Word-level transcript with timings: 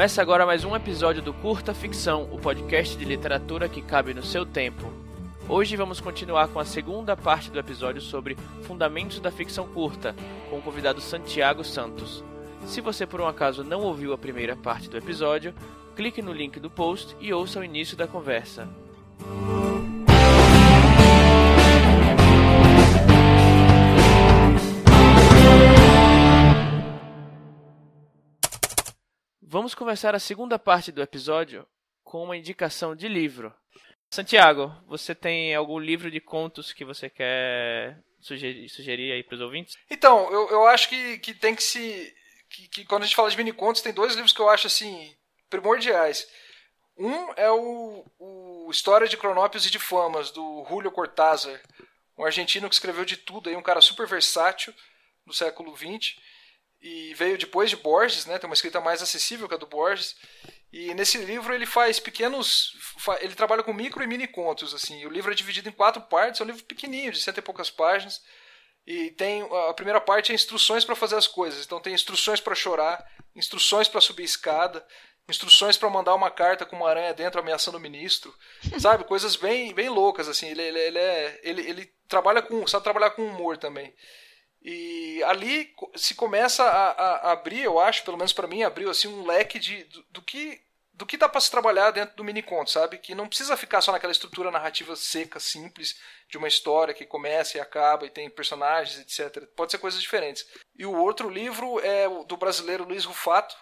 Começa 0.00 0.22
agora 0.22 0.46
mais 0.46 0.64
um 0.64 0.74
episódio 0.74 1.20
do 1.20 1.30
Curta 1.30 1.74
Ficção, 1.74 2.26
o 2.32 2.38
podcast 2.38 2.96
de 2.96 3.04
literatura 3.04 3.68
que 3.68 3.82
cabe 3.82 4.14
no 4.14 4.22
seu 4.22 4.46
tempo. 4.46 4.90
Hoje 5.46 5.76
vamos 5.76 6.00
continuar 6.00 6.48
com 6.48 6.58
a 6.58 6.64
segunda 6.64 7.14
parte 7.14 7.50
do 7.50 7.58
episódio 7.58 8.00
sobre 8.00 8.34
Fundamentos 8.62 9.20
da 9.20 9.30
Ficção 9.30 9.68
Curta, 9.68 10.16
com 10.48 10.56
o 10.56 10.62
convidado 10.62 11.02
Santiago 11.02 11.62
Santos. 11.62 12.24
Se 12.64 12.80
você 12.80 13.06
por 13.06 13.20
um 13.20 13.26
acaso 13.26 13.62
não 13.62 13.82
ouviu 13.82 14.14
a 14.14 14.18
primeira 14.18 14.56
parte 14.56 14.88
do 14.88 14.96
episódio, 14.96 15.52
clique 15.94 16.22
no 16.22 16.32
link 16.32 16.58
do 16.58 16.70
post 16.70 17.14
e 17.20 17.30
ouça 17.34 17.60
o 17.60 17.64
início 17.64 17.94
da 17.94 18.06
conversa. 18.06 18.66
Vamos 29.70 29.78
começar 29.78 30.16
a 30.16 30.18
segunda 30.18 30.58
parte 30.58 30.90
do 30.90 31.00
episódio 31.00 31.64
com 32.02 32.24
uma 32.24 32.36
indicação 32.36 32.96
de 32.96 33.06
livro. 33.06 33.54
Santiago, 34.10 34.74
você 34.88 35.14
tem 35.14 35.54
algum 35.54 35.78
livro 35.78 36.10
de 36.10 36.18
contos 36.18 36.72
que 36.72 36.84
você 36.84 37.08
quer 37.08 38.02
sugerir, 38.18 38.68
sugerir 38.68 39.12
aí 39.12 39.22
para 39.22 39.36
os 39.36 39.40
ouvintes? 39.40 39.76
Então, 39.88 40.28
eu, 40.32 40.50
eu 40.50 40.66
acho 40.66 40.88
que, 40.88 41.18
que 41.18 41.32
tem 41.32 41.54
que 41.54 41.62
se. 41.62 42.12
Que, 42.48 42.66
que, 42.66 42.84
quando 42.84 43.04
a 43.04 43.06
gente 43.06 43.14
fala 43.14 43.30
de 43.30 43.36
mini 43.36 43.52
contos, 43.52 43.80
tem 43.80 43.92
dois 43.92 44.16
livros 44.16 44.32
que 44.32 44.40
eu 44.40 44.50
acho 44.50 44.66
assim 44.66 45.16
primordiais. 45.48 46.26
Um 46.98 47.32
é 47.36 47.48
o, 47.52 48.04
o 48.18 48.68
História 48.72 49.06
de 49.06 49.16
Cronópios 49.16 49.64
e 49.66 49.70
de 49.70 49.78
Famas, 49.78 50.32
do 50.32 50.66
Julio 50.68 50.90
Cortázar, 50.90 51.62
um 52.18 52.24
argentino 52.24 52.68
que 52.68 52.74
escreveu 52.74 53.04
de 53.04 53.16
tudo, 53.16 53.48
aí, 53.48 53.54
um 53.54 53.62
cara 53.62 53.80
super 53.80 54.08
versátil 54.08 54.74
do 55.24 55.32
século 55.32 55.76
XX 55.76 56.16
e 56.80 57.12
veio 57.14 57.36
depois 57.36 57.68
de 57.68 57.76
Borges, 57.76 58.26
né? 58.26 58.38
Tem 58.38 58.48
uma 58.48 58.54
escrita 58.54 58.80
mais 58.80 59.02
acessível 59.02 59.48
que 59.48 59.54
a 59.54 59.58
do 59.58 59.66
Borges. 59.66 60.16
E 60.72 60.94
nesse 60.94 61.18
livro 61.18 61.52
ele 61.52 61.66
faz 61.66 61.98
pequenos, 61.98 62.74
ele 63.20 63.34
trabalha 63.34 63.62
com 63.62 63.72
micro 63.72 64.02
e 64.02 64.06
mini 64.06 64.26
contos 64.26 64.72
assim. 64.72 65.04
O 65.04 65.10
livro 65.10 65.32
é 65.32 65.34
dividido 65.34 65.68
em 65.68 65.72
quatro 65.72 66.00
partes, 66.02 66.40
é 66.40 66.44
um 66.44 66.46
livro 66.46 66.64
pequenininho, 66.64 67.12
de 67.12 67.20
cento 67.20 67.38
e 67.38 67.42
poucas 67.42 67.70
páginas. 67.70 68.22
E 68.86 69.10
tem 69.10 69.42
a 69.68 69.74
primeira 69.74 70.00
parte 70.00 70.32
é 70.32 70.34
instruções 70.34 70.84
para 70.84 70.96
fazer 70.96 71.16
as 71.16 71.26
coisas. 71.26 71.64
Então 71.64 71.80
tem 71.80 71.92
instruções 71.92 72.40
para 72.40 72.54
chorar, 72.54 73.04
instruções 73.34 73.88
para 73.88 74.00
subir 74.00 74.24
escada, 74.24 74.84
instruções 75.28 75.76
para 75.76 75.90
mandar 75.90 76.14
uma 76.14 76.30
carta 76.30 76.64
com 76.64 76.76
uma 76.76 76.88
aranha 76.88 77.12
dentro 77.12 77.40
ameaçando 77.40 77.76
o 77.76 77.80
ministro, 77.80 78.34
sabe? 78.80 79.04
Coisas 79.04 79.36
bem, 79.36 79.74
bem 79.74 79.88
loucas 79.88 80.28
assim. 80.28 80.48
Ele, 80.48 80.62
ele, 80.62 80.78
ele, 80.78 80.98
é, 80.98 81.40
ele, 81.42 81.68
ele 81.68 81.92
trabalha 82.08 82.40
com, 82.40 82.66
sabe 82.66 82.84
trabalhar 82.84 83.10
com 83.10 83.26
humor 83.26 83.58
também. 83.58 83.94
E 84.62 85.22
ali 85.24 85.74
se 85.96 86.14
começa 86.14 86.62
a, 86.64 86.90
a 86.90 87.32
abrir, 87.32 87.62
eu 87.62 87.78
acho, 87.78 88.04
pelo 88.04 88.16
menos 88.16 88.32
para 88.32 88.46
mim, 88.46 88.62
abriu 88.62 88.90
assim 88.90 89.08
um 89.08 89.26
leque 89.26 89.58
de, 89.58 89.84
do, 89.84 90.02
do 90.10 90.22
que 90.22 90.60
do 91.00 91.06
que 91.06 91.16
dá 91.16 91.26
para 91.30 91.40
se 91.40 91.50
trabalhar 91.50 91.92
dentro 91.92 92.14
do 92.14 92.22
mini 92.22 92.42
conto, 92.42 92.70
sabe? 92.70 92.98
Que 92.98 93.14
não 93.14 93.26
precisa 93.26 93.56
ficar 93.56 93.80
só 93.80 93.90
naquela 93.90 94.12
estrutura 94.12 94.50
narrativa 94.50 94.94
seca, 94.94 95.40
simples, 95.40 95.98
de 96.28 96.36
uma 96.36 96.46
história 96.46 96.92
que 96.92 97.06
começa 97.06 97.56
e 97.56 97.60
acaba 97.60 98.04
e 98.04 98.10
tem 98.10 98.28
personagens, 98.28 98.98
etc. 98.98 99.46
Pode 99.56 99.72
ser 99.72 99.78
coisas 99.78 99.98
diferentes. 99.98 100.46
E 100.76 100.84
o 100.84 100.94
outro 100.94 101.30
livro 101.30 101.80
é 101.80 102.06
do 102.26 102.36
brasileiro 102.36 102.84
Luiz 102.84 103.06
Rufato, 103.06 103.56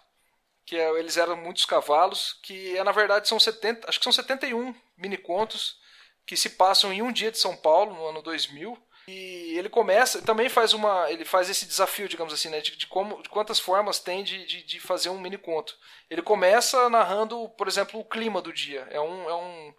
que 0.67 0.77
é 0.77 0.91
Eles 0.99 1.17
Eram 1.17 1.37
Muitos 1.37 1.65
Cavalos, 1.65 2.41
que 2.43 2.77
é, 2.77 2.83
na 2.83 2.91
verdade 2.91 3.29
são 3.29 3.39
70, 3.39 3.89
acho 3.89 4.01
que 4.01 4.05
são 4.05 4.13
71 4.13 4.75
mini 4.97 5.17
contos 5.17 5.79
que 6.27 6.37
se 6.37 6.51
passam 6.51 6.93
em 6.93 7.03
um 7.03 7.13
dia 7.13 7.31
de 7.31 7.39
São 7.39 7.57
Paulo, 7.57 7.95
no 7.95 8.05
ano 8.05 8.21
2000, 8.21 8.77
e 9.11 9.59
ele 9.59 9.71
começa, 9.71 10.21
também 10.21 10.51
faz 10.51 10.75
uma, 10.75 11.11
ele 11.11 11.25
faz 11.25 11.49
esse 11.49 11.65
desafio, 11.65 12.11
digamos 12.11 12.31
assim, 12.31 12.51
né, 12.51 12.61
de, 12.61 12.77
de 12.77 12.87
como, 12.87 13.23
de 13.23 13.29
quantas 13.31 13.59
formas 13.59 13.99
tem 13.99 14.23
de, 14.23 14.45
de, 14.45 14.63
de, 14.63 14.79
fazer 14.79 15.09
um 15.09 15.19
mini 15.19 15.39
conto. 15.39 15.75
Ele 16.11 16.21
começa 16.21 16.91
narrando, 16.91 17.49
por 17.57 17.67
exemplo, 17.67 17.99
o 17.99 18.05
clima 18.05 18.43
do 18.43 18.53
dia. 18.53 18.87
É 18.91 19.01
um, 19.01 19.31
é 19.31 19.35
um, 19.35 19.75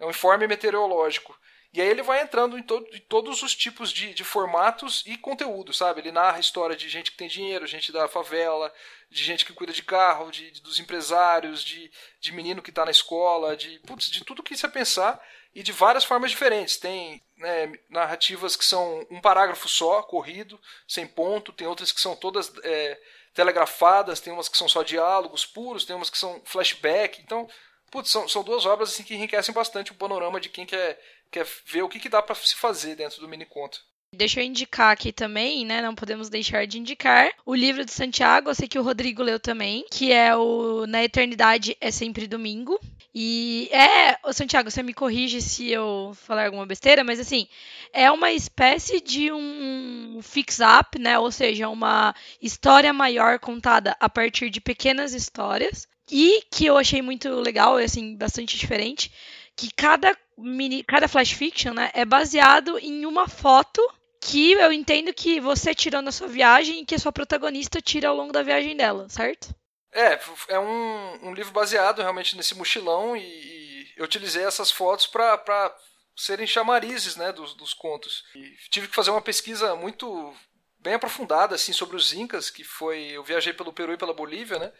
é 0.00 0.06
um 0.06 0.10
informe 0.10 0.46
meteorológico. 0.46 1.34
E 1.72 1.80
aí 1.80 1.88
ele 1.88 2.02
vai 2.02 2.20
entrando 2.20 2.58
em, 2.58 2.62
to 2.62 2.86
em 2.92 3.00
todos 3.00 3.42
os 3.42 3.54
tipos 3.54 3.90
de, 3.90 4.12
de 4.12 4.22
formatos 4.22 5.02
e 5.06 5.16
conteúdo, 5.16 5.72
sabe? 5.72 6.02
Ele 6.02 6.12
narra 6.12 6.38
história 6.38 6.76
de 6.76 6.86
gente 6.90 7.10
que 7.10 7.16
tem 7.16 7.26
dinheiro, 7.26 7.66
gente 7.66 7.90
da 7.90 8.06
favela, 8.06 8.70
de 9.10 9.24
gente 9.24 9.46
que 9.46 9.54
cuida 9.54 9.72
de 9.72 9.82
carro, 9.82 10.30
de, 10.30 10.50
de 10.50 10.60
dos 10.60 10.78
empresários, 10.78 11.64
de, 11.64 11.90
de 12.20 12.32
menino 12.32 12.60
que 12.60 12.70
está 12.70 12.84
na 12.84 12.90
escola, 12.90 13.56
de, 13.56 13.78
putz, 13.86 14.10
de 14.10 14.22
tudo 14.22 14.42
que 14.42 14.54
você 14.54 14.68
pensar 14.68 15.18
e 15.54 15.62
de 15.62 15.72
várias 15.72 16.04
formas 16.04 16.30
diferentes. 16.30 16.76
Tem 16.76 17.22
né, 17.36 17.72
narrativas 17.88 18.56
que 18.56 18.64
são 18.64 19.06
um 19.10 19.20
parágrafo 19.20 19.68
só, 19.68 20.02
corrido, 20.02 20.60
sem 20.88 21.06
ponto, 21.06 21.52
tem 21.52 21.66
outras 21.66 21.92
que 21.92 22.00
são 22.00 22.16
todas 22.16 22.52
é, 22.62 23.00
telegrafadas, 23.32 24.20
tem 24.20 24.32
umas 24.32 24.48
que 24.48 24.58
são 24.58 24.68
só 24.68 24.82
diálogos 24.82 25.46
puros, 25.46 25.84
tem 25.84 25.94
umas 25.94 26.10
que 26.10 26.18
são 26.18 26.42
flashback. 26.44 27.20
Então, 27.22 27.48
putz, 27.90 28.10
são, 28.10 28.28
são 28.28 28.42
duas 28.42 28.66
obras 28.66 28.90
assim, 28.90 29.04
que 29.04 29.14
enriquecem 29.14 29.54
bastante 29.54 29.92
o 29.92 29.96
panorama 29.96 30.40
de 30.40 30.48
quem 30.48 30.66
quer, 30.66 31.00
quer 31.30 31.46
ver 31.66 31.82
o 31.82 31.88
que, 31.88 32.00
que 32.00 32.08
dá 32.08 32.20
para 32.20 32.34
se 32.34 32.56
fazer 32.56 32.96
dentro 32.96 33.20
do 33.20 33.28
mini 33.28 33.46
conto. 33.46 33.80
Deixa 34.14 34.40
eu 34.40 34.44
indicar 34.44 34.92
aqui 34.92 35.12
também, 35.12 35.64
né? 35.64 35.82
Não 35.82 35.94
podemos 35.94 36.28
deixar 36.28 36.66
de 36.66 36.78
indicar 36.78 37.30
o 37.44 37.54
livro 37.54 37.84
de 37.84 37.92
Santiago, 37.92 38.50
eu 38.50 38.54
sei 38.54 38.68
que 38.68 38.78
o 38.78 38.82
Rodrigo 38.82 39.22
leu 39.22 39.38
também, 39.38 39.84
que 39.90 40.12
é 40.12 40.34
o 40.36 40.86
Na 40.86 41.02
Eternidade 41.02 41.76
é 41.80 41.90
Sempre 41.90 42.26
Domingo. 42.26 42.80
E 43.14 43.68
é, 43.70 44.18
ô 44.24 44.32
Santiago, 44.32 44.70
você 44.70 44.82
me 44.82 44.92
corrige 44.92 45.40
se 45.40 45.70
eu 45.70 46.12
falar 46.14 46.46
alguma 46.46 46.66
besteira, 46.66 47.04
mas 47.04 47.20
assim, 47.20 47.46
é 47.92 48.10
uma 48.10 48.32
espécie 48.32 49.00
de 49.00 49.30
um 49.30 50.18
fix-up, 50.22 50.98
né? 50.98 51.18
Ou 51.18 51.30
seja, 51.30 51.68
uma 51.68 52.14
história 52.42 52.92
maior 52.92 53.38
contada 53.38 53.96
a 54.00 54.08
partir 54.08 54.50
de 54.50 54.60
pequenas 54.60 55.14
histórias. 55.14 55.86
E 56.10 56.42
que 56.50 56.66
eu 56.66 56.76
achei 56.76 57.00
muito 57.00 57.30
legal, 57.40 57.76
assim, 57.76 58.16
bastante 58.16 58.58
diferente, 58.58 59.10
que 59.56 59.72
cada 59.72 60.14
mini, 60.36 60.82
cada 60.82 61.08
flash 61.08 61.30
fiction, 61.30 61.72
né, 61.72 61.90
é 61.94 62.04
baseado 62.04 62.78
em 62.78 63.06
uma 63.06 63.28
foto 63.28 63.80
que 64.24 64.52
eu 64.52 64.72
entendo 64.72 65.12
que 65.12 65.38
você 65.38 65.74
tirou 65.74 66.00
na 66.00 66.10
sua 66.10 66.26
viagem 66.26 66.80
e 66.80 66.86
que 66.86 66.94
a 66.94 66.98
sua 66.98 67.12
protagonista 67.12 67.80
tira 67.80 68.08
ao 68.08 68.16
longo 68.16 68.32
da 68.32 68.42
viagem 68.42 68.74
dela, 68.74 69.06
certo? 69.08 69.54
É, 69.92 70.18
é 70.48 70.58
um, 70.58 71.28
um 71.28 71.34
livro 71.34 71.52
baseado 71.52 72.00
realmente 72.00 72.34
nesse 72.36 72.54
mochilão 72.54 73.14
e, 73.14 73.20
e 73.20 73.92
eu 73.96 74.04
utilizei 74.04 74.42
essas 74.42 74.70
fotos 74.70 75.06
para 75.06 75.76
serem 76.16 76.46
chamarizes 76.46 77.16
né, 77.16 77.32
dos, 77.32 77.54
dos 77.54 77.74
contos. 77.74 78.24
E 78.34 78.56
tive 78.70 78.88
que 78.88 78.94
fazer 78.94 79.10
uma 79.10 79.20
pesquisa 79.20 79.76
muito 79.76 80.34
bem 80.78 80.94
aprofundada 80.94 81.54
assim 81.54 81.72
sobre 81.72 81.94
os 81.94 82.12
incas, 82.14 82.48
que 82.48 82.64
foi 82.64 83.10
eu 83.12 83.22
viajei 83.22 83.52
pelo 83.52 83.72
Peru 83.72 83.92
e 83.92 83.98
pela 83.98 84.14
Bolívia, 84.14 84.58
né? 84.58 84.72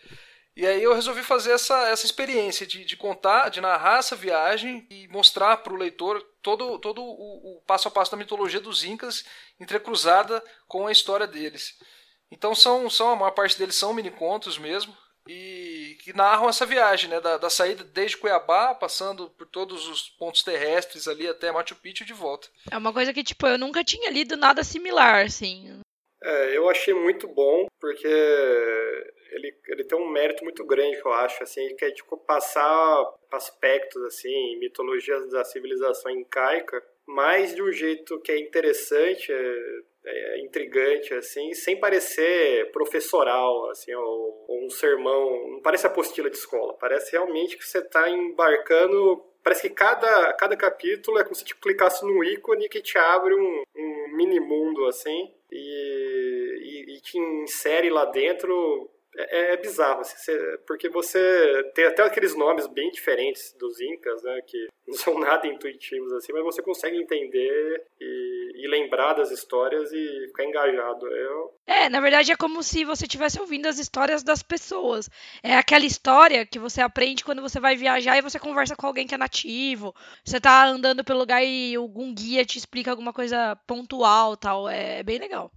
E 0.57 0.65
aí 0.65 0.83
eu 0.83 0.95
resolvi 0.95 1.23
fazer 1.23 1.53
essa, 1.53 1.89
essa 1.89 2.07
experiência 2.07 2.65
de, 2.65 2.85
de 2.85 2.97
contar, 2.97 3.49
de 3.49 3.61
narrar 3.61 3.99
essa 3.99 4.15
viagem 4.15 4.87
e 4.89 5.09
mostrar 5.09 5.57
para 5.59 5.73
o 5.73 5.77
leitor 5.77 6.23
todo, 6.41 6.79
todo 6.79 7.03
o, 7.03 7.57
o, 7.57 7.63
passo 7.67 7.89
a 7.89 7.91
passo 7.91 8.13
da 8.13 8.17
mitologia 8.17 8.61
dos 8.61 8.85
incas 8.85 9.25
entrecruzada 9.59 10.43
com 10.69 10.87
a 10.87 10.93
história 10.93 11.27
deles. 11.27 11.77
Então 12.31 12.55
são, 12.55 12.89
são 12.89 13.11
a 13.11 13.17
maior 13.17 13.33
parte 13.33 13.59
deles 13.59 13.75
são 13.75 13.93
mini 13.93 14.13
contos 14.13 14.57
mesmo 14.57 14.97
e 15.27 15.97
que 16.03 16.13
narram 16.13 16.49
essa 16.49 16.67
viagem, 16.67 17.09
né, 17.09 17.21
da, 17.21 17.39
da, 17.39 17.49
saída 17.49 17.83
desde 17.83 18.17
Cuiabá, 18.17 18.75
passando 18.75 19.31
por 19.31 19.47
todos 19.47 19.89
os 19.89 20.11
pontos 20.11 20.43
terrestres 20.43 21.09
ali 21.09 21.27
até 21.27 21.51
Machu 21.51 21.75
Picchu 21.77 22.03
e 22.05 22.07
de 22.07 22.13
volta. 22.13 22.49
É 22.71 22.77
uma 22.77 22.93
coisa 22.93 23.13
que, 23.13 23.25
tipo, 23.25 23.47
eu 23.47 23.59
nunca 23.59 23.83
tinha 23.83 24.11
lido 24.11 24.37
nada 24.37 24.63
similar, 24.63 25.25
assim. 25.25 25.81
É, 26.25 26.57
eu 26.57 26.71
achei 26.71 26.95
muito 26.95 27.29
bom, 27.29 27.67
porque 27.79 28.07
ele, 28.07 29.55
ele 29.69 29.85
tem 29.85 29.99
um 29.99 30.09
mérito 30.09 30.43
muito 30.43 30.65
grande, 30.65 30.99
eu 31.05 31.13
acho, 31.13 31.43
assim, 31.43 31.77
que 31.77 31.85
é, 31.85 31.91
tipo, 31.91 32.17
passar 32.17 33.05
aspectos, 33.31 34.03
assim, 34.05 34.59
mitologias 34.59 35.29
da 35.31 35.45
civilização 35.45 36.11
incaica, 36.11 36.83
mas 37.07 37.55
de 37.55 37.63
um 37.63 37.71
jeito 37.71 38.19
que 38.21 38.33
é 38.33 38.39
interessante, 38.39 39.31
é, 39.31 39.81
é, 40.07 40.41
intrigante, 40.41 41.13
assim, 41.15 41.53
sem 41.53 41.79
parecer 41.79 42.71
professoral, 42.73 43.71
assim, 43.71 43.95
ou, 43.95 44.45
ou, 44.49 44.65
um 44.67 44.71
sermão. 44.71 45.51
Não 45.51 45.61
parece 45.61 45.87
apostila 45.87 46.31
de 46.31 46.37
escola. 46.37 46.75
Parece 46.75 47.13
realmente 47.13 47.57
que 47.57 47.65
você 47.67 47.79
está 47.79 48.09
embarcando. 48.09 49.23
Parece 49.43 49.69
que 49.69 49.75
cada, 49.75 50.33
cada 50.35 50.57
capítulo 50.57 51.19
é 51.19 51.23
como 51.23 51.35
se 51.35 51.45
te 51.45 51.55
clicasse 51.55 52.05
num 52.05 52.25
ícone 52.25 52.69
que 52.69 52.81
te 52.81 52.97
abre 52.97 53.35
um, 53.35 53.63
um 53.77 54.17
mini 54.17 54.41
mundo, 54.41 54.87
assim, 54.87 55.31
e, 55.53 56.24
e, 56.75 57.01
te 57.01 57.19
insere 57.19 57.91
lá 57.91 58.05
dentro 58.07 58.91
é, 59.17 59.53
é, 59.53 59.57
bizarro, 59.57 60.01
assim, 60.01 60.17
você, 60.17 60.59
porque 60.67 60.89
você 60.89 61.71
tem 61.75 61.85
até 61.85 62.03
aqueles 62.03 62.35
nomes 62.35 62.67
bem 62.67 62.91
diferentes 62.91 63.53
dos 63.59 63.81
incas, 63.81 64.23
né, 64.25 64.41
que 64.45 64.67
não 64.87 64.95
são 64.95 65.19
nada 65.19 65.47
intuitivos 65.47 66.13
assim, 66.13 66.33
mas 66.33 66.43
você 66.43 66.61
consegue 66.61 66.97
entender 66.97 67.87
e, 68.01 68.53
e 68.57 68.69
lembrar 68.69 69.15
das 69.15 69.31
histórias 69.31 69.93
e 69.93 70.27
ficar 70.27 70.45
engajado. 70.45 71.07
Eu... 71.07 71.55
É, 71.67 71.89
na 71.89 72.01
verdade 72.01 72.33
é 72.33 72.37
como 72.37 72.63
se 72.63 72.85
você 72.85 73.05
estivesse 73.05 73.41
ouvindo 73.41 73.67
as 73.67 73.79
histórias 73.79 74.23
das 74.23 74.43
pessoas. 74.43 75.09
É 75.43 75.55
aquela 75.55 75.87
história 75.87 76.45
que 76.45 76.59
você 76.59 76.81
aprende 76.81 77.25
quando 77.25 77.41
você 77.41 77.61
vai 77.61 77.77
viajar 77.77 78.19
e 78.19 78.23
você 78.23 78.39
conversa 78.39 78.75
com 78.75 78.87
alguém 78.87 79.07
que 79.07 79.15
é 79.15 79.19
nativo. 79.19 79.95
Você 80.25 80.41
tá 80.41 80.67
andando 80.67 81.05
pelo 81.05 81.21
lugar 81.21 81.43
e 81.45 81.77
algum 81.77 82.13
guia 82.13 82.45
te 82.45 82.59
explica 82.59 82.91
alguma 82.91 83.13
coisa 83.13 83.57
pontual, 83.67 84.37
tal. 84.37 84.69
É 84.69 85.03
bem 85.03 85.19
legal 85.19 85.53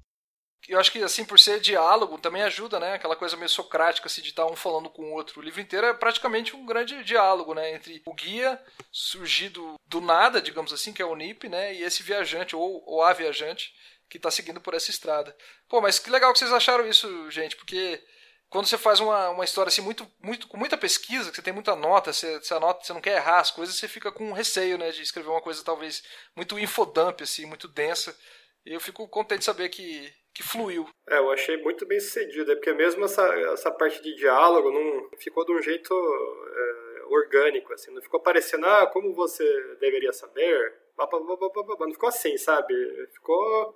eu 0.73 0.79
acho 0.79 0.91
que, 0.91 1.01
assim, 1.01 1.23
por 1.23 1.39
ser 1.39 1.59
diálogo, 1.59 2.17
também 2.17 2.43
ajuda, 2.43 2.79
né? 2.79 2.93
Aquela 2.93 3.15
coisa 3.15 3.37
meio 3.37 3.49
socrática, 3.49 4.07
assim, 4.07 4.21
de 4.21 4.29
estar 4.29 4.45
um 4.45 4.55
falando 4.55 4.89
com 4.89 5.03
o 5.03 5.13
outro. 5.13 5.39
O 5.39 5.43
livro 5.43 5.61
inteiro 5.61 5.87
é 5.87 5.93
praticamente 5.93 6.55
um 6.55 6.65
grande 6.65 7.03
diálogo, 7.03 7.53
né? 7.53 7.73
Entre 7.73 8.01
o 8.05 8.13
guia, 8.13 8.61
surgido 8.91 9.75
do 9.85 10.01
nada, 10.01 10.41
digamos 10.41 10.73
assim, 10.73 10.91
que 10.91 11.01
é 11.01 11.05
o 11.05 11.15
Nip, 11.15 11.47
né? 11.47 11.73
E 11.73 11.83
esse 11.83 12.03
viajante, 12.03 12.55
ou, 12.55 12.83
ou 12.85 13.01
a 13.01 13.13
viajante, 13.13 13.73
que 14.09 14.17
está 14.17 14.31
seguindo 14.31 14.61
por 14.61 14.73
essa 14.73 14.91
estrada. 14.91 15.35
Pô, 15.67 15.81
mas 15.81 15.99
que 15.99 16.09
legal 16.09 16.31
que 16.33 16.39
vocês 16.39 16.51
acharam 16.51 16.87
isso, 16.87 17.29
gente, 17.29 17.55
porque 17.55 18.01
quando 18.49 18.65
você 18.65 18.77
faz 18.77 18.99
uma, 18.99 19.29
uma 19.29 19.43
história 19.43 19.69
assim 19.69 19.81
muito, 19.81 20.09
muito 20.21 20.47
com 20.47 20.57
muita 20.57 20.77
pesquisa, 20.77 21.29
que 21.29 21.35
você 21.35 21.41
tem 21.41 21.53
muita 21.53 21.75
nota, 21.75 22.13
você, 22.13 22.39
você 22.39 22.53
anota, 22.53 22.83
você 22.83 22.93
não 22.93 23.01
quer 23.01 23.17
errar 23.17 23.39
as 23.39 23.51
coisas, 23.51 23.75
você 23.75 23.87
fica 23.87 24.11
com 24.11 24.31
receio, 24.31 24.77
né, 24.77 24.91
de 24.91 25.01
escrever 25.01 25.29
uma 25.29 25.41
coisa 25.41 25.63
talvez 25.63 26.03
muito 26.35 26.57
infodump 26.57 27.21
assim, 27.21 27.45
muito 27.45 27.67
densa. 27.67 28.17
E 28.65 28.73
eu 28.73 28.79
fico 28.79 29.07
contente 29.07 29.39
de 29.39 29.45
saber 29.45 29.69
que 29.69 30.13
que 30.37 30.43
fluiu. 30.43 30.87
É, 31.09 31.17
eu 31.17 31.31
achei 31.31 31.57
muito 31.57 31.85
bem 31.85 31.99
sucedido, 31.99 32.51
é 32.51 32.55
porque 32.55 32.71
mesmo 32.73 33.03
essa, 33.05 33.27
essa 33.53 33.71
parte 33.71 34.01
de 34.03 34.15
diálogo 34.15 34.71
não 34.71 35.09
ficou 35.17 35.43
de 35.43 35.51
um 35.51 35.61
jeito 35.61 35.93
é, 35.93 37.03
orgânico, 37.07 37.73
assim, 37.73 37.91
não 37.91 38.01
ficou 38.01 38.19
parecendo, 38.19 38.67
ah, 38.67 38.85
como 38.85 39.13
você 39.13 39.43
deveria 39.79 40.13
saber, 40.13 40.75
não 40.97 41.91
ficou 41.91 42.09
assim, 42.09 42.37
sabe? 42.37 42.73
Ficou 43.13 43.75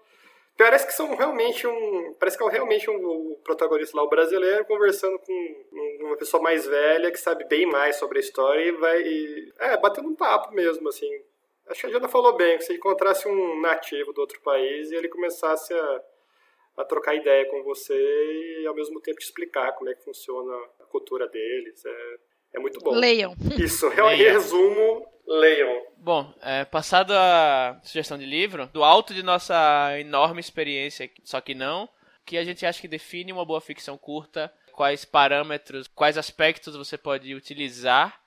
Parece 0.57 0.85
que 0.85 0.93
são 0.93 1.15
realmente 1.15 1.65
um. 1.65 2.13
Parece 2.19 2.37
que 2.37 2.43
é 2.43 2.49
realmente 2.49 2.87
um, 2.89 3.35
protagonista 3.43 3.97
lá, 3.97 4.03
o 4.03 4.09
brasileiro, 4.09 4.65
conversando 4.65 5.17
com 5.17 5.65
uma 6.01 6.17
pessoa 6.17 6.43
mais 6.43 6.67
velha 6.67 7.09
que 7.09 7.17
sabe 7.17 7.45
bem 7.45 7.65
mais 7.65 7.95
sobre 7.95 8.19
a 8.19 8.21
história 8.21 8.61
e 8.61 8.71
vai. 8.73 9.01
E, 9.01 9.53
é, 9.57 9.77
batendo 9.77 10.09
um 10.09 10.15
papo 10.15 10.53
mesmo, 10.53 10.87
assim. 10.87 11.09
Acho 11.67 11.81
que 11.81 11.87
a 11.87 11.89
Jana 11.89 12.07
falou 12.07 12.35
bem, 12.35 12.57
que 12.57 12.65
se 12.65 12.73
encontrasse 12.73 13.27
um 13.27 13.59
nativo 13.61 14.13
do 14.13 14.21
outro 14.21 14.39
país 14.41 14.91
e 14.91 14.95
ele 14.95 15.07
começasse 15.07 15.73
a, 15.73 16.01
a 16.77 16.85
trocar 16.85 17.15
ideia 17.15 17.45
com 17.49 17.63
você 17.63 17.93
e 17.93 18.65
ao 18.67 18.75
mesmo 18.75 19.01
tempo 19.01 19.19
te 19.19 19.25
explicar 19.25 19.73
como 19.73 19.89
é 19.89 19.93
que 19.93 20.03
funciona 20.03 20.53
a 20.79 20.85
cultura 20.85 21.27
deles. 21.27 21.83
É, 21.85 22.17
é 22.53 22.59
muito 22.59 22.79
bom. 22.79 22.91
Leiam. 22.91 23.33
Isso, 23.59 23.87
em 23.87 24.17
resumo, 24.17 25.07
leiam. 25.27 25.85
Bom, 25.97 26.33
é, 26.41 26.65
passado 26.65 27.11
a 27.13 27.79
sugestão 27.83 28.17
de 28.17 28.25
livro, 28.25 28.67
do 28.67 28.83
alto 28.83 29.13
de 29.13 29.23
nossa 29.23 29.99
enorme 29.99 30.39
experiência, 30.39 31.09
só 31.23 31.39
que 31.41 31.53
não, 31.53 31.87
que 32.25 32.37
a 32.37 32.43
gente 32.43 32.65
acha 32.65 32.81
que 32.81 32.87
define 32.87 33.31
uma 33.31 33.45
boa 33.45 33.61
ficção 33.61 33.97
curta, 33.97 34.51
quais 34.73 35.05
parâmetros, 35.05 35.87
quais 35.87 36.17
aspectos 36.17 36.75
você 36.75 36.97
pode 36.97 37.35
utilizar 37.35 38.20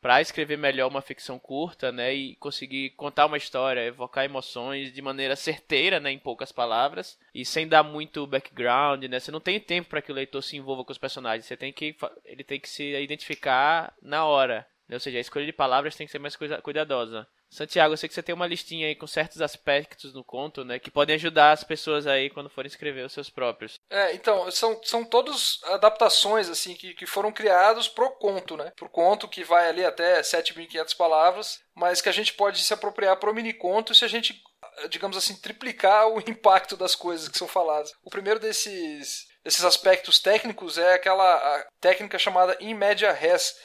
para 0.00 0.20
escrever 0.20 0.56
melhor 0.56 0.88
uma 0.88 1.02
ficção 1.02 1.38
curta, 1.38 1.92
né, 1.92 2.14
e 2.14 2.36
conseguir 2.36 2.90
contar 2.90 3.26
uma 3.26 3.36
história, 3.36 3.84
evocar 3.84 4.24
emoções 4.24 4.92
de 4.92 5.02
maneira 5.02 5.36
certeira, 5.36 6.00
né, 6.00 6.10
em 6.10 6.18
poucas 6.18 6.50
palavras, 6.50 7.18
e 7.34 7.44
sem 7.44 7.68
dar 7.68 7.82
muito 7.82 8.26
background, 8.26 9.04
né? 9.04 9.20
Você 9.20 9.30
não 9.30 9.40
tem 9.40 9.60
tempo 9.60 9.90
para 9.90 10.02
que 10.02 10.10
o 10.10 10.14
leitor 10.14 10.42
se 10.42 10.56
envolva 10.56 10.84
com 10.84 10.92
os 10.92 10.98
personagens, 10.98 11.44
você 11.44 11.56
tem 11.56 11.72
que 11.72 11.94
ele 12.24 12.42
tem 12.44 12.58
que 12.58 12.68
se 12.68 12.94
identificar 12.96 13.94
na 14.02 14.24
hora, 14.24 14.66
né? 14.88 14.96
Ou 14.96 15.00
seja, 15.00 15.18
a 15.18 15.20
escolha 15.20 15.46
de 15.46 15.52
palavras 15.52 15.94
tem 15.96 16.06
que 16.06 16.12
ser 16.12 16.18
mais 16.18 16.36
cuidadosa. 16.36 17.26
Santiago, 17.50 17.92
eu 17.92 17.96
sei 17.96 18.08
que 18.08 18.14
você 18.14 18.22
tem 18.22 18.34
uma 18.34 18.46
listinha 18.46 18.86
aí 18.86 18.94
com 18.94 19.08
certos 19.08 19.42
aspectos 19.42 20.14
no 20.14 20.22
conto, 20.22 20.64
né, 20.64 20.78
que 20.78 20.90
podem 20.90 21.16
ajudar 21.16 21.50
as 21.50 21.64
pessoas 21.64 22.06
aí 22.06 22.30
quando 22.30 22.48
forem 22.48 22.68
escrever 22.68 23.04
os 23.04 23.12
seus 23.12 23.28
próprios. 23.28 23.74
É, 23.90 24.14
então, 24.14 24.48
são, 24.52 24.80
são 24.84 25.04
todos 25.04 25.60
adaptações, 25.64 26.48
assim, 26.48 26.74
que, 26.74 26.94
que 26.94 27.06
foram 27.06 27.32
criados 27.32 27.88
pro 27.88 28.10
conto, 28.12 28.56
né, 28.56 28.72
pro 28.76 28.88
conto 28.88 29.26
que 29.26 29.42
vai 29.42 29.68
ali 29.68 29.84
até 29.84 30.20
7.500 30.20 30.96
palavras, 30.96 31.60
mas 31.74 32.00
que 32.00 32.08
a 32.08 32.12
gente 32.12 32.32
pode 32.34 32.62
se 32.62 32.72
apropriar 32.72 33.16
pro 33.16 33.34
mini 33.34 33.52
conto 33.52 33.94
se 33.94 34.04
a 34.04 34.08
gente, 34.08 34.40
digamos 34.88 35.16
assim, 35.16 35.34
triplicar 35.34 36.06
o 36.08 36.20
impacto 36.30 36.76
das 36.76 36.94
coisas 36.94 37.28
que 37.28 37.38
são 37.38 37.48
faladas. 37.48 37.92
O 38.04 38.10
primeiro 38.10 38.38
desses, 38.38 39.26
desses 39.42 39.64
aspectos 39.64 40.20
técnicos 40.20 40.78
é 40.78 40.94
aquela 40.94 41.66
técnica 41.80 42.16
chamada 42.16 42.56
in 42.60 42.74
media 42.74 43.10
res, 43.10 43.56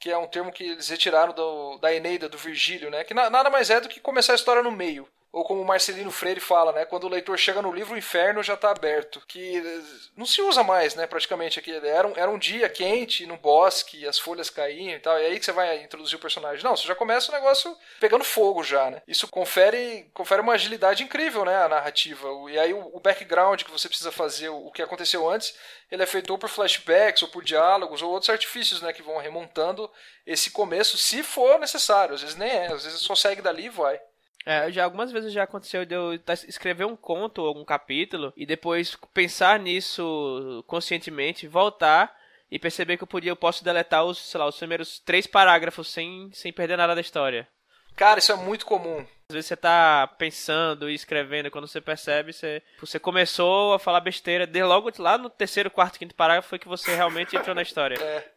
que 0.00 0.10
é 0.10 0.16
um 0.16 0.26
termo 0.26 0.50
que 0.50 0.64
eles 0.64 0.88
retiraram 0.88 1.34
do, 1.34 1.76
da 1.78 1.94
Eneida, 1.94 2.28
do 2.28 2.38
Virgílio, 2.38 2.90
né? 2.90 3.04
Que 3.04 3.12
na, 3.12 3.28
nada 3.28 3.50
mais 3.50 3.68
é 3.68 3.80
do 3.80 3.88
que 3.88 4.00
começar 4.00 4.32
a 4.32 4.36
história 4.36 4.62
no 4.62 4.72
meio. 4.72 5.06
Ou 5.32 5.44
como 5.44 5.64
Marcelino 5.64 6.10
Freire 6.10 6.40
fala, 6.40 6.72
né? 6.72 6.84
Quando 6.84 7.04
o 7.04 7.08
leitor 7.08 7.38
chega 7.38 7.62
no 7.62 7.72
livro, 7.72 7.94
o 7.94 7.98
inferno 7.98 8.42
já 8.42 8.54
está 8.54 8.70
aberto. 8.72 9.22
Que 9.28 9.58
eh, 9.58 9.80
não 10.16 10.26
se 10.26 10.42
usa 10.42 10.64
mais, 10.64 10.96
né? 10.96 11.06
Praticamente 11.06 11.56
aqui. 11.56 11.72
Era 11.72 12.08
um, 12.08 12.12
era 12.16 12.28
um 12.28 12.38
dia 12.38 12.68
quente 12.68 13.24
no 13.26 13.36
bosque, 13.36 14.08
as 14.08 14.18
folhas 14.18 14.50
caíam 14.50 14.96
e 14.96 14.98
tal. 14.98 15.16
E 15.20 15.26
aí 15.26 15.38
que 15.38 15.44
você 15.44 15.52
vai 15.52 15.84
introduzir 15.84 16.16
o 16.16 16.20
personagem. 16.20 16.64
Não, 16.64 16.76
você 16.76 16.88
já 16.88 16.96
começa 16.96 17.30
o 17.30 17.34
negócio 17.34 17.76
pegando 18.00 18.24
fogo 18.24 18.64
já, 18.64 18.90
né? 18.90 19.02
Isso 19.06 19.28
confere, 19.28 20.10
confere 20.12 20.42
uma 20.42 20.54
agilidade 20.54 21.04
incrível, 21.04 21.44
né? 21.44 21.62
A 21.62 21.68
narrativa. 21.68 22.28
E 22.50 22.58
aí 22.58 22.74
o, 22.74 22.90
o 22.92 22.98
background 22.98 23.62
que 23.62 23.70
você 23.70 23.88
precisa 23.88 24.10
fazer, 24.10 24.48
o 24.48 24.72
que 24.72 24.82
aconteceu 24.82 25.30
antes, 25.30 25.54
ele 25.92 26.02
é 26.02 26.06
feito 26.06 26.30
ou 26.30 26.38
por 26.38 26.48
flashbacks, 26.48 27.22
ou 27.22 27.28
por 27.28 27.44
diálogos, 27.44 28.02
ou 28.02 28.10
outros 28.10 28.30
artifícios, 28.30 28.82
né? 28.82 28.92
Que 28.92 29.02
vão 29.02 29.18
remontando 29.18 29.88
esse 30.26 30.50
começo, 30.50 30.98
se 30.98 31.22
for 31.22 31.60
necessário. 31.60 32.16
Às 32.16 32.22
vezes 32.22 32.36
nem 32.36 32.50
é, 32.50 32.66
às 32.66 32.82
vezes 32.82 32.98
só 32.98 33.14
segue 33.14 33.40
dali 33.40 33.66
e 33.66 33.70
vai. 33.70 34.00
É, 34.44 34.70
já 34.70 34.84
algumas 34.84 35.12
vezes 35.12 35.32
já 35.32 35.42
aconteceu 35.42 35.84
de 35.84 35.94
eu 35.94 36.18
escrever 36.48 36.84
um 36.84 36.96
conto 36.96 37.42
ou 37.42 37.58
um 37.58 37.64
capítulo 37.64 38.32
e 38.36 38.46
depois 38.46 38.96
pensar 39.12 39.58
nisso 39.58 40.64
conscientemente, 40.66 41.46
voltar 41.46 42.18
e 42.50 42.58
perceber 42.58 42.96
que 42.96 43.02
eu 43.02 43.08
podia, 43.08 43.30
eu 43.30 43.36
posso 43.36 43.62
deletar 43.62 44.04
os, 44.04 44.18
sei 44.18 44.40
lá, 44.40 44.46
os 44.46 44.56
primeiros 44.56 44.98
três 44.98 45.26
parágrafos 45.26 45.88
sem, 45.88 46.30
sem 46.32 46.52
perder 46.52 46.76
nada 46.76 46.94
da 46.94 47.00
história. 47.00 47.46
Cara, 47.94 48.18
isso 48.18 48.32
é 48.32 48.36
muito 48.36 48.66
comum. 48.66 49.06
Às 49.28 49.34
vezes 49.34 49.46
você 49.46 49.56
tá 49.56 50.06
pensando 50.18 50.90
e 50.90 50.94
escrevendo, 50.94 51.50
quando 51.50 51.68
você 51.68 51.80
percebe, 51.80 52.32
você, 52.32 52.62
você 52.80 52.98
começou 52.98 53.74
a 53.74 53.78
falar 53.78 54.00
besteira, 54.00 54.46
de 54.46 54.62
logo 54.64 54.90
lá 54.98 55.16
no 55.16 55.30
terceiro, 55.30 55.70
quarto, 55.70 55.98
quinto 55.98 56.14
parágrafo 56.14 56.48
foi 56.48 56.58
que 56.58 56.66
você 56.66 56.94
realmente 56.94 57.36
entrou 57.36 57.54
na 57.54 57.62
história. 57.62 58.02
É. 58.02 58.28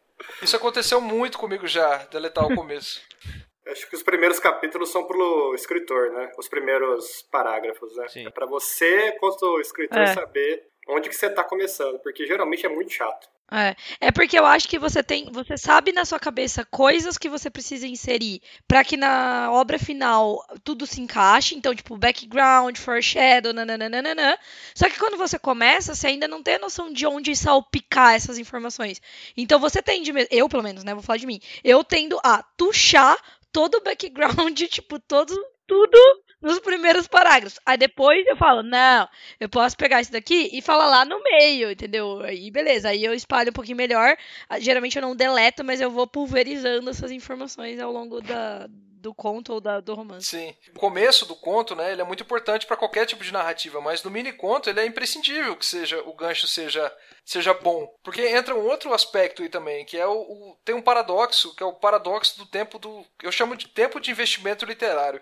Isso 0.42 0.56
aconteceu 0.56 1.02
muito 1.02 1.38
comigo 1.38 1.68
já, 1.68 1.98
deletar 2.12 2.46
o 2.46 2.56
começo. 2.56 3.02
Acho 3.74 3.90
que 3.90 3.96
os 3.96 4.04
primeiros 4.04 4.40
capítulos 4.40 4.90
são 4.90 5.04
pro 5.04 5.54
escritor, 5.56 6.12
né? 6.12 6.32
Os 6.38 6.48
primeiros 6.48 7.24
parágrafos, 7.32 7.96
né? 7.98 8.08
Sim. 8.08 8.28
É 8.28 8.30
pra 8.30 8.46
você, 8.46 9.12
quanto 9.20 9.60
escritor, 9.60 10.00
é. 10.00 10.14
saber 10.14 10.64
onde 10.88 11.10
que 11.10 11.16
você 11.16 11.30
tá 11.30 11.44
começando, 11.44 12.00
porque 12.00 12.26
geralmente 12.26 12.66
é 12.66 12.70
muito 12.70 12.92
chato. 12.92 13.28
É, 13.52 13.76
é 14.08 14.12
porque 14.12 14.40
eu 14.40 14.46
acho 14.46 14.68
que 14.68 14.80
você 14.80 15.04
tem, 15.04 15.32
você 15.32 15.58
sabe 15.58 15.92
na 15.92 16.06
sua 16.06 16.20
cabeça 16.20 16.66
coisas 16.66 17.20
que 17.20 17.30
você 17.30 17.52
precisa 17.52 17.86
inserir 17.86 18.42
para 18.68 18.84
que 18.84 18.98
na 18.98 19.52
obra 19.52 19.78
final 19.78 20.44
tudo 20.64 20.88
se 20.88 21.00
encaixe, 21.00 21.54
então 21.54 21.76
tipo 21.76 21.96
background, 21.96 22.78
foreshadow, 22.78 23.54
nananana. 23.54 24.40
Só 24.74 24.90
que 24.90 24.98
quando 24.98 25.18
você 25.18 25.38
começa, 25.38 25.94
você 25.94 26.08
ainda 26.08 26.28
não 26.28 26.42
tem 26.42 26.56
a 26.56 26.60
noção 26.60 26.92
de 26.92 27.06
onde 27.06 27.36
salpicar 27.36 28.16
essas 28.16 28.40
informações. 28.40 29.00
Então 29.38 29.60
você 29.60 29.84
tende, 29.84 30.12
eu 30.32 30.50
pelo 30.50 30.64
menos, 30.64 30.84
né, 30.84 30.94
vou 30.94 31.04
falar 31.04 31.18
de 31.18 31.28
mim, 31.28 31.40
eu 31.64 31.84
tendo 31.84 32.20
a 32.24 32.42
tuchar 32.58 33.18
todo 33.54 33.76
o 33.76 33.84
background, 33.84 34.60
tipo, 34.68 35.00
todo, 35.00 35.34
tudo 35.68 35.98
nos 36.42 36.60
primeiros 36.60 37.08
parágrafos. 37.08 37.60
Aí 37.66 37.78
depois 37.78 38.26
eu 38.28 38.36
falo, 38.36 38.62
não, 38.64 39.08
eu 39.40 39.48
posso 39.48 39.78
pegar 39.78 40.02
isso 40.02 40.12
daqui 40.12 40.50
e 40.52 40.62
falar 40.62 40.88
lá 40.88 41.06
no 41.06 41.22
meio, 41.24 41.72
entendeu? 41.72 42.22
Aí 42.22 42.52
beleza, 42.52 42.90
aí 42.90 43.06
eu 43.06 43.14
espalho 43.14 43.52
um 43.52 43.54
pouquinho 43.54 43.78
melhor. 43.78 44.18
Ah, 44.50 44.60
geralmente 44.60 44.98
eu 44.98 45.02
não 45.02 45.16
deleto, 45.16 45.64
mas 45.64 45.80
eu 45.80 45.90
vou 45.90 46.06
pulverizando 46.06 46.90
essas 46.90 47.12
informações 47.12 47.80
ao 47.80 47.92
longo 47.94 48.20
da, 48.20 48.68
do 49.04 49.14
conto 49.14 49.54
ou 49.54 49.60
da, 49.60 49.82
do 49.82 49.94
romance. 49.94 50.28
Sim. 50.28 50.56
O 50.74 50.80
começo 50.80 51.26
do 51.26 51.36
conto, 51.36 51.76
né, 51.76 51.92
ele 51.92 52.02
é 52.02 52.06
muito 52.06 52.24
importante 52.24 52.66
para 52.66 52.78
qualquer 52.78 53.06
tipo 53.06 53.22
de 53.22 53.34
narrativa, 53.34 53.82
mas 53.82 54.02
no 54.02 54.10
mini 54.10 54.32
conto 54.32 54.70
ele 54.70 54.80
é 54.80 54.86
imprescindível 54.86 55.58
que 55.58 55.66
seja 55.66 56.02
o 56.04 56.14
gancho 56.16 56.48
seja 56.48 56.92
seja 57.26 57.54
bom, 57.54 57.86
porque 58.02 58.22
entra 58.22 58.56
um 58.56 58.66
outro 58.66 58.94
aspecto 58.94 59.44
aí 59.44 59.50
também, 59.50 59.86
que 59.86 59.98
é 59.98 60.08
o, 60.08 60.14
o 60.14 60.58
tem 60.64 60.74
um 60.74 60.82
paradoxo, 60.82 61.54
que 61.56 61.62
é 61.62 61.66
o 61.66 61.74
paradoxo 61.74 62.38
do 62.38 62.46
tempo 62.46 62.80
do 62.80 63.06
eu 63.22 63.32
chamo 63.32 63.58
de 63.58 63.68
tempo 63.68 64.00
de 64.00 64.10
investimento 64.10 64.66
literário. 64.66 65.22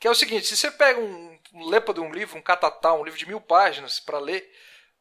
Que 0.00 0.08
é 0.08 0.10
o 0.10 0.16
seguinte: 0.16 0.46
se 0.46 0.56
você 0.56 0.68
pega 0.68 0.98
um, 0.98 1.38
um 1.54 1.68
lepa 1.68 1.94
de 1.94 2.00
um 2.00 2.10
livro, 2.10 2.36
um 2.36 2.42
catatá, 2.42 2.92
um 2.92 3.04
livro 3.04 3.18
de 3.18 3.26
mil 3.26 3.40
páginas 3.40 4.00
para 4.00 4.18
ler, 4.18 4.50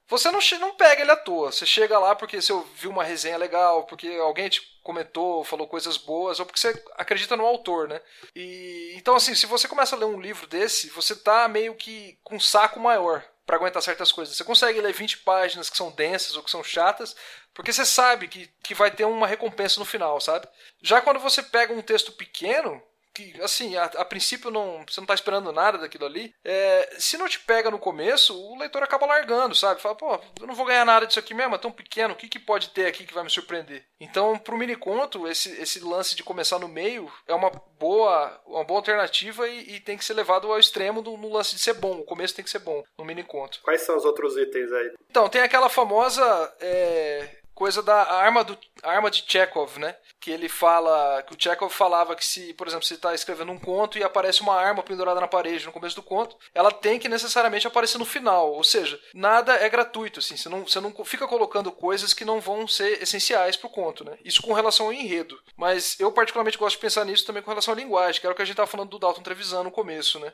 você 0.08 0.30
não, 0.30 0.40
não 0.60 0.75
pega 0.75 1.01
ele 1.01 1.10
à 1.10 1.16
toa. 1.16 1.51
Você 1.51 1.66
chega 1.66 1.98
lá 1.98 2.16
porque 2.16 2.40
você 2.40 2.54
viu 2.75 2.92
uma 2.92 3.04
resenha 3.04 3.38
legal, 3.38 3.86
porque 3.86 4.08
alguém 4.22 4.48
te 4.48 4.62
comentou, 4.83 5.43
falou 5.43 5.67
coisas 5.67 5.97
boas, 5.97 6.39
ou 6.39 6.45
porque 6.45 6.59
você 6.59 6.83
acredita 6.95 7.35
no 7.35 7.45
autor, 7.45 7.88
né? 7.88 8.01
E 8.35 8.93
então 8.95 9.15
assim, 9.15 9.35
se 9.35 9.45
você 9.45 9.67
começa 9.67 9.95
a 9.95 10.00
ler 10.00 10.05
um 10.05 10.19
livro 10.19 10.47
desse, 10.47 10.89
você 10.89 11.15
tá 11.15 11.47
meio 11.47 11.75
que 11.75 12.17
com 12.23 12.35
um 12.35 12.39
saco 12.39 12.79
maior 12.79 13.23
para 13.45 13.57
aguentar 13.57 13.81
certas 13.81 14.11
coisas. 14.11 14.35
Você 14.35 14.43
consegue 14.43 14.79
ler 14.79 14.93
20 14.93 15.19
páginas 15.19 15.69
que 15.69 15.77
são 15.77 15.91
densas 15.91 16.35
ou 16.35 16.43
que 16.43 16.51
são 16.51 16.63
chatas, 16.63 17.15
porque 17.53 17.73
você 17.73 17.85
sabe 17.85 18.27
que, 18.27 18.50
que 18.63 18.73
vai 18.73 18.89
ter 18.89 19.05
uma 19.05 19.27
recompensa 19.27 19.79
no 19.79 19.85
final, 19.85 20.21
sabe? 20.21 20.47
Já 20.81 21.01
quando 21.01 21.19
você 21.19 21.43
pega 21.43 21.73
um 21.73 21.81
texto 21.81 22.11
pequeno, 22.13 22.81
que 23.13 23.39
assim, 23.41 23.75
a, 23.75 23.86
a, 23.86 24.06
princípio 24.06 24.50
não, 24.50 24.84
você 24.88 25.00
não 25.00 25.08
tá 25.08 25.13
esperando 25.13 25.51
nada 25.51 25.77
daquilo 25.77 26.06
ali, 26.06 26.34
é, 26.44 26.96
se 26.98 27.18
não 27.18 27.27
te 27.27 27.39
pega 27.39 27.72
no 27.72 27.80
começo, 27.80 28.34
o 28.36 28.58
leitor 28.58 28.84
acaba 28.84 29.06
largando, 29.06 29.56
sabe? 29.56 29.82
Fala, 29.82 29.96
pô, 29.96 30.20
eu 30.39 30.48
não 30.48 30.56
vou 30.56 30.65
ganhar 30.65 30.86
nada 30.86 31.06
disso 31.06 31.20
aqui 31.20 31.34
mesmo, 31.34 31.56
é 31.56 31.58
tão 31.58 31.72
pequeno, 31.72 32.13
o 32.13 32.18
que, 32.18 32.27
que 32.27 32.39
pode 32.39 32.70
ter 32.70 32.86
aqui 32.88 33.06
que 33.06 33.13
vai 33.13 33.24
me 33.24 33.30
surpreender? 33.30 33.86
Então, 34.00 34.38
pro 34.38 34.58
mini 34.58 34.75
conto, 34.75 35.27
esse, 35.27 35.50
esse 35.62 35.80
lance 35.80 36.15
de 36.15 36.24
começar 36.24 36.60
no 36.60 36.68
meio 36.68 37.12
é 37.27 37.34
uma 37.34 37.50
boa, 37.80 38.41
uma 38.46 38.63
boa 38.63 38.80
alternativa 38.80 39.48
e, 39.48 39.75
e 39.75 39.80
tem 39.80 39.98
que 39.98 40.06
ser 40.06 40.13
levado 40.13 40.51
ao 40.51 40.60
extremo 40.60 41.01
do, 41.01 41.18
no 41.18 41.32
lance 41.32 41.56
de 41.56 41.62
ser 41.62 41.74
bom. 41.74 42.00
O 42.00 42.06
começo 42.06 42.36
tem 42.36 42.44
que 42.44 42.51
ser 42.51 42.60
bom 42.60 42.84
no 42.98 43.06
mini 43.06 43.24
conto. 43.24 43.60
Quais 43.62 43.82
são 43.82 43.96
os 43.96 44.06
outros 44.06 44.38
itens 44.38 44.72
aí? 44.72 44.91
Então, 45.10 45.30
tem 45.30 45.41
aquela 45.41 45.70
famosa. 45.70 46.24
É 46.60 47.40
coisa 47.62 47.84
da 47.84 48.12
arma 48.12 48.44
do 48.44 48.58
arma 48.82 49.12
de 49.12 49.24
Chekhov, 49.27 49.77
né? 49.77 49.96
Que 50.20 50.32
ele 50.32 50.50
fala 50.50 51.22
que 51.22 51.36
o 51.36 51.38
Chekhov 51.39 51.72
falava 51.72 52.15
que 52.15 52.25
se, 52.25 52.56
por 52.56 52.65
exemplo, 52.65 52.84
você 52.84 52.96
está 52.96 53.13
escrevendo 53.13 53.51
um 53.51 53.60
conto 53.60 54.00
e 54.00 54.03
aparece 54.03 54.41
uma 54.41 54.56
arma 54.56 54.82
pendurada 54.82 55.22
na 55.22 55.27
parede 55.27 55.68
no 55.68 55.72
começo 55.72 55.96
do 55.96 56.01
conto, 56.01 56.36
ela 56.56 56.72
tem 56.72 56.98
que 56.98 57.08
necessariamente 57.08 57.68
aparecer 57.68 58.00
no 58.00 58.06
final, 58.06 58.51
ou 58.51 58.63
seja, 58.63 59.00
nada 59.13 59.53
é 59.53 59.70
gratuito, 59.70 60.18
assim, 60.18 60.36
você 60.36 60.50
não, 60.50 60.65
você 60.65 60.80
não 60.80 60.91
fica 61.06 61.27
colocando 61.27 61.72
coisas 61.72 62.15
que 62.15 62.25
não 62.25 62.41
vão 62.41 62.68
ser 62.68 63.00
essenciais 63.00 63.56
para 63.56 63.68
o 63.68 63.72
conto, 63.72 64.03
né? 64.03 64.18
Isso 64.25 64.41
com 64.41 64.53
relação 64.53 64.88
ao 64.88 64.94
enredo. 64.94 65.39
Mas 65.56 66.00
eu 66.00 66.12
particularmente 66.12 66.58
gosto 66.58 66.77
de 66.77 66.82
pensar 66.82 67.06
nisso 67.06 67.27
também 67.27 67.44
com 67.44 67.51
relação 67.51 67.75
à 67.75 67.77
linguagem, 67.77 68.20
que 68.20 68.25
era 68.25 68.34
o 68.34 68.36
que 68.36 68.41
a 68.41 68.46
gente 68.46 68.53
estava 68.53 68.72
falando 68.72 68.89
do 68.89 68.98
Dalton 68.98 69.22
Trevisan 69.22 69.62
no 69.62 69.70
começo, 69.70 70.20
né? 70.20 70.34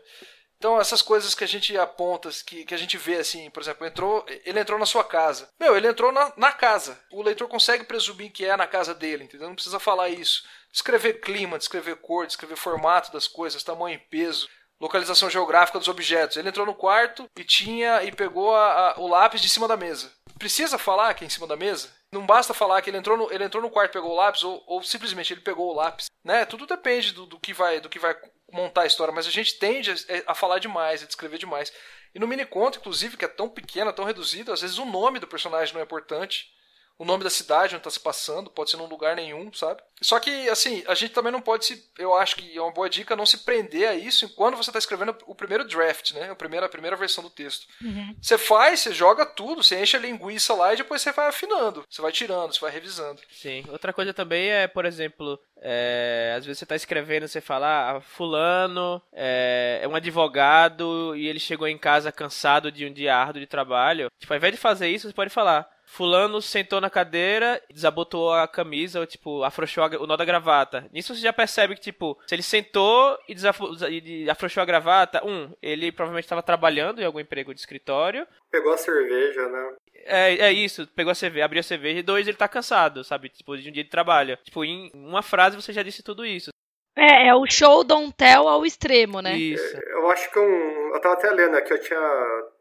Então, 0.57 0.81
essas 0.81 1.01
coisas 1.01 1.35
que 1.35 1.43
a 1.43 1.47
gente 1.47 1.77
aponta, 1.77 2.29
que, 2.45 2.65
que 2.65 2.73
a 2.73 2.77
gente 2.77 2.97
vê 2.97 3.17
assim, 3.17 3.49
por 3.51 3.61
exemplo, 3.61 3.85
entrou, 3.85 4.25
ele 4.43 4.59
entrou 4.59 4.79
na 4.79 4.87
sua 4.87 5.03
casa. 5.03 5.49
Meu, 5.59 5.77
ele 5.77 5.87
entrou 5.87 6.11
na, 6.11 6.33
na 6.35 6.51
casa. 6.51 6.99
O 7.11 7.21
leitor 7.21 7.47
consegue 7.47 7.83
presumir 7.83 8.31
que 8.31 8.43
é 8.43 8.57
na 8.57 8.65
casa 8.65 8.93
dele, 8.93 9.23
entendeu? 9.23 9.47
Não 9.47 9.55
precisa 9.55 9.79
falar 9.79 10.09
isso. 10.09 10.43
Descrever 10.71 11.21
clima, 11.21 11.59
descrever 11.59 11.97
cor, 11.97 12.25
descrever 12.25 12.55
formato 12.55 13.11
das 13.11 13.27
coisas, 13.27 13.63
tamanho 13.63 13.95
e 13.95 13.99
peso, 13.99 14.49
localização 14.79 15.29
geográfica 15.29 15.79
dos 15.79 15.87
objetos. 15.87 16.37
Ele 16.37 16.49
entrou 16.49 16.65
no 16.65 16.73
quarto 16.73 17.29
e 17.37 17.43
tinha 17.43 18.03
e 18.03 18.11
pegou 18.11 18.55
a, 18.55 18.91
a, 18.91 18.99
o 18.99 19.07
lápis 19.07 19.41
de 19.41 19.49
cima 19.49 19.67
da 19.67 19.77
mesa. 19.77 20.11
Precisa 20.37 20.77
falar 20.77 21.13
que 21.13 21.23
é 21.23 21.27
em 21.27 21.31
cima 21.31 21.47
da 21.47 21.55
mesa? 21.55 21.89
Não 22.11 22.25
basta 22.25 22.53
falar 22.53 22.81
que 22.81 22.89
ele 22.89 22.97
entrou 22.97 23.17
no, 23.17 23.31
ele 23.31 23.43
entrou 23.43 23.61
no 23.61 23.69
quarto 23.69 23.91
pegou 23.91 24.11
o 24.11 24.15
lápis, 24.15 24.43
ou, 24.43 24.63
ou 24.65 24.83
simplesmente 24.83 25.33
ele 25.33 25.41
pegou 25.41 25.69
o 25.69 25.75
lápis. 25.75 26.05
Né? 26.23 26.45
Tudo 26.45 26.65
depende 26.65 27.11
do, 27.11 27.25
do, 27.25 27.39
que 27.39 27.53
vai, 27.53 27.79
do 27.79 27.89
que 27.89 27.99
vai 27.99 28.15
montar 28.51 28.83
a 28.83 28.85
história, 28.87 29.13
mas 29.13 29.27
a 29.27 29.31
gente 29.31 29.57
tende 29.59 29.91
a, 29.91 29.95
a 30.31 30.35
falar 30.35 30.59
demais, 30.59 31.03
a 31.03 31.07
descrever 31.07 31.37
demais. 31.37 31.71
E 32.13 32.19
no 32.19 32.27
mini 32.27 32.45
conto, 32.45 32.79
inclusive, 32.79 33.17
que 33.17 33.25
é 33.25 33.27
tão 33.27 33.49
pequeno, 33.49 33.93
tão 33.93 34.05
reduzido, 34.05 34.51
às 34.51 34.61
vezes 34.61 34.77
o 34.77 34.85
nome 34.85 35.19
do 35.19 35.27
personagem 35.27 35.73
não 35.73 35.81
é 35.81 35.83
importante 35.83 36.51
o 36.99 37.05
nome 37.05 37.23
da 37.23 37.29
cidade 37.29 37.75
onde 37.75 37.81
está 37.81 37.89
se 37.89 37.99
passando, 37.99 38.49
pode 38.49 38.71
ser 38.71 38.77
num 38.77 38.87
lugar 38.87 39.15
nenhum, 39.15 39.51
sabe? 39.53 39.81
Só 40.01 40.19
que, 40.19 40.49
assim, 40.49 40.83
a 40.87 40.95
gente 40.95 41.13
também 41.13 41.31
não 41.31 41.41
pode 41.41 41.65
se. 41.65 41.89
Eu 41.97 42.15
acho 42.15 42.35
que 42.35 42.57
é 42.57 42.61
uma 42.61 42.71
boa 42.71 42.89
dica 42.89 43.15
não 43.15 43.25
se 43.25 43.39
prender 43.39 43.87
a 43.87 43.95
isso 43.95 44.29
quando 44.35 44.57
você 44.57 44.69
está 44.69 44.79
escrevendo 44.79 45.15
o 45.25 45.35
primeiro 45.35 45.67
draft, 45.67 46.11
né? 46.13 46.29
A 46.31 46.35
primeira, 46.35 46.65
a 46.65 46.69
primeira 46.69 46.95
versão 46.95 47.23
do 47.23 47.29
texto. 47.29 47.67
Uhum. 47.81 48.15
Você 48.21 48.37
faz, 48.37 48.79
você 48.79 48.91
joga 48.91 49.25
tudo, 49.25 49.63
você 49.63 49.79
enche 49.79 49.97
a 49.97 49.99
linguiça 49.99 50.53
lá 50.53 50.73
e 50.73 50.77
depois 50.77 51.01
você 51.01 51.11
vai 51.11 51.27
afinando. 51.27 51.83
Você 51.89 52.01
vai 52.01 52.11
tirando, 52.11 52.53
você 52.53 52.59
vai 52.59 52.71
revisando. 52.71 53.21
Sim. 53.31 53.63
Outra 53.69 53.93
coisa 53.93 54.13
também 54.13 54.49
é, 54.49 54.67
por 54.67 54.85
exemplo, 54.85 55.39
é, 55.61 56.33
às 56.37 56.45
vezes 56.45 56.59
você 56.59 56.65
está 56.65 56.75
escrevendo, 56.75 57.27
você 57.27 57.41
fala, 57.41 57.97
ah, 57.97 58.01
fulano 58.01 59.01
é, 59.11 59.79
é, 59.81 59.87
um 59.87 59.95
advogado 59.95 61.15
e 61.15 61.27
ele 61.27 61.39
chegou 61.39 61.67
em 61.67 61.77
casa 61.77 62.11
cansado 62.11 62.71
de 62.71 62.85
um 62.85 62.93
dia 62.93 63.15
árduo 63.15 63.39
de 63.39 63.47
trabalho. 63.47 64.09
Tipo, 64.19 64.33
ao 64.33 64.37
invés 64.37 64.53
de 64.53 64.59
fazer 64.59 64.89
isso, 64.89 65.07
você 65.07 65.13
pode 65.13 65.31
falar, 65.31 65.69
Fulano 65.89 66.41
sentou 66.41 66.81
na 66.81 66.89
cadeira, 66.89 67.61
desabotou 67.71 68.33
a 68.33 68.45
camisa, 68.45 68.99
ou, 68.99 69.05
tipo, 69.07 69.41
afrouxou 69.41 69.85
a, 69.85 69.87
o 69.87 70.05
nó 70.05 70.17
da 70.17 70.25
gravata. 70.25 70.85
Nisso 70.91 71.15
você 71.15 71.21
já 71.21 71.31
percebe 71.31 71.75
que, 71.75 71.81
tipo, 71.81 72.19
se 72.27 72.35
ele 72.35 72.43
sentou 72.43 73.17
e, 73.27 74.23
e 74.25 74.29
afrouxou 74.29 74.61
a 74.61 74.65
gravata, 74.65 75.25
um, 75.25 75.49
ele 75.61 75.89
provavelmente 75.93 76.25
estava 76.25 76.43
trabalhando 76.43 77.01
em 77.01 77.05
algum 77.05 77.21
emprego 77.21 77.53
de 77.53 77.61
escritório. 77.61 78.27
Pegou 78.51 78.73
a 78.73 78.77
cerveja, 78.77 79.47
né? 79.47 79.75
É, 80.03 80.47
é 80.47 80.51
isso, 80.51 80.85
pegou 80.87 81.11
a 81.11 81.15
cerveja, 81.15 81.45
abriu 81.45 81.61
a 81.61 81.63
cerveja, 81.63 81.99
e 81.99 82.03
dois, 82.03 82.27
ele 82.27 82.37
tá 82.37 82.49
cansado, 82.49 83.03
sabe? 83.05 83.29
Tipo, 83.29 83.57
de 83.57 83.69
um 83.69 83.71
dia 83.71 83.83
de 83.83 83.89
trabalho. 83.89 84.37
Tipo, 84.43 84.65
em 84.65 84.91
uma 84.93 85.23
frase 85.23 85.55
você 85.55 85.71
já 85.71 85.83
disse 85.83 86.03
tudo 86.03 86.25
isso. 86.25 86.51
É, 86.97 87.27
é 87.27 87.35
o 87.35 87.45
show 87.45 87.83
don't 87.83 88.11
tell 88.13 88.47
ao 88.47 88.65
extremo, 88.65 89.21
né? 89.21 89.37
Isso. 89.37 89.77
Eu 89.77 90.09
acho 90.09 90.31
que 90.31 90.39
um. 90.39 90.95
Eu 90.95 90.99
tava 90.99 91.13
até 91.13 91.29
lendo 91.29 91.55
aqui, 91.55 91.71
eu 91.71 91.79
tinha. 91.79 91.99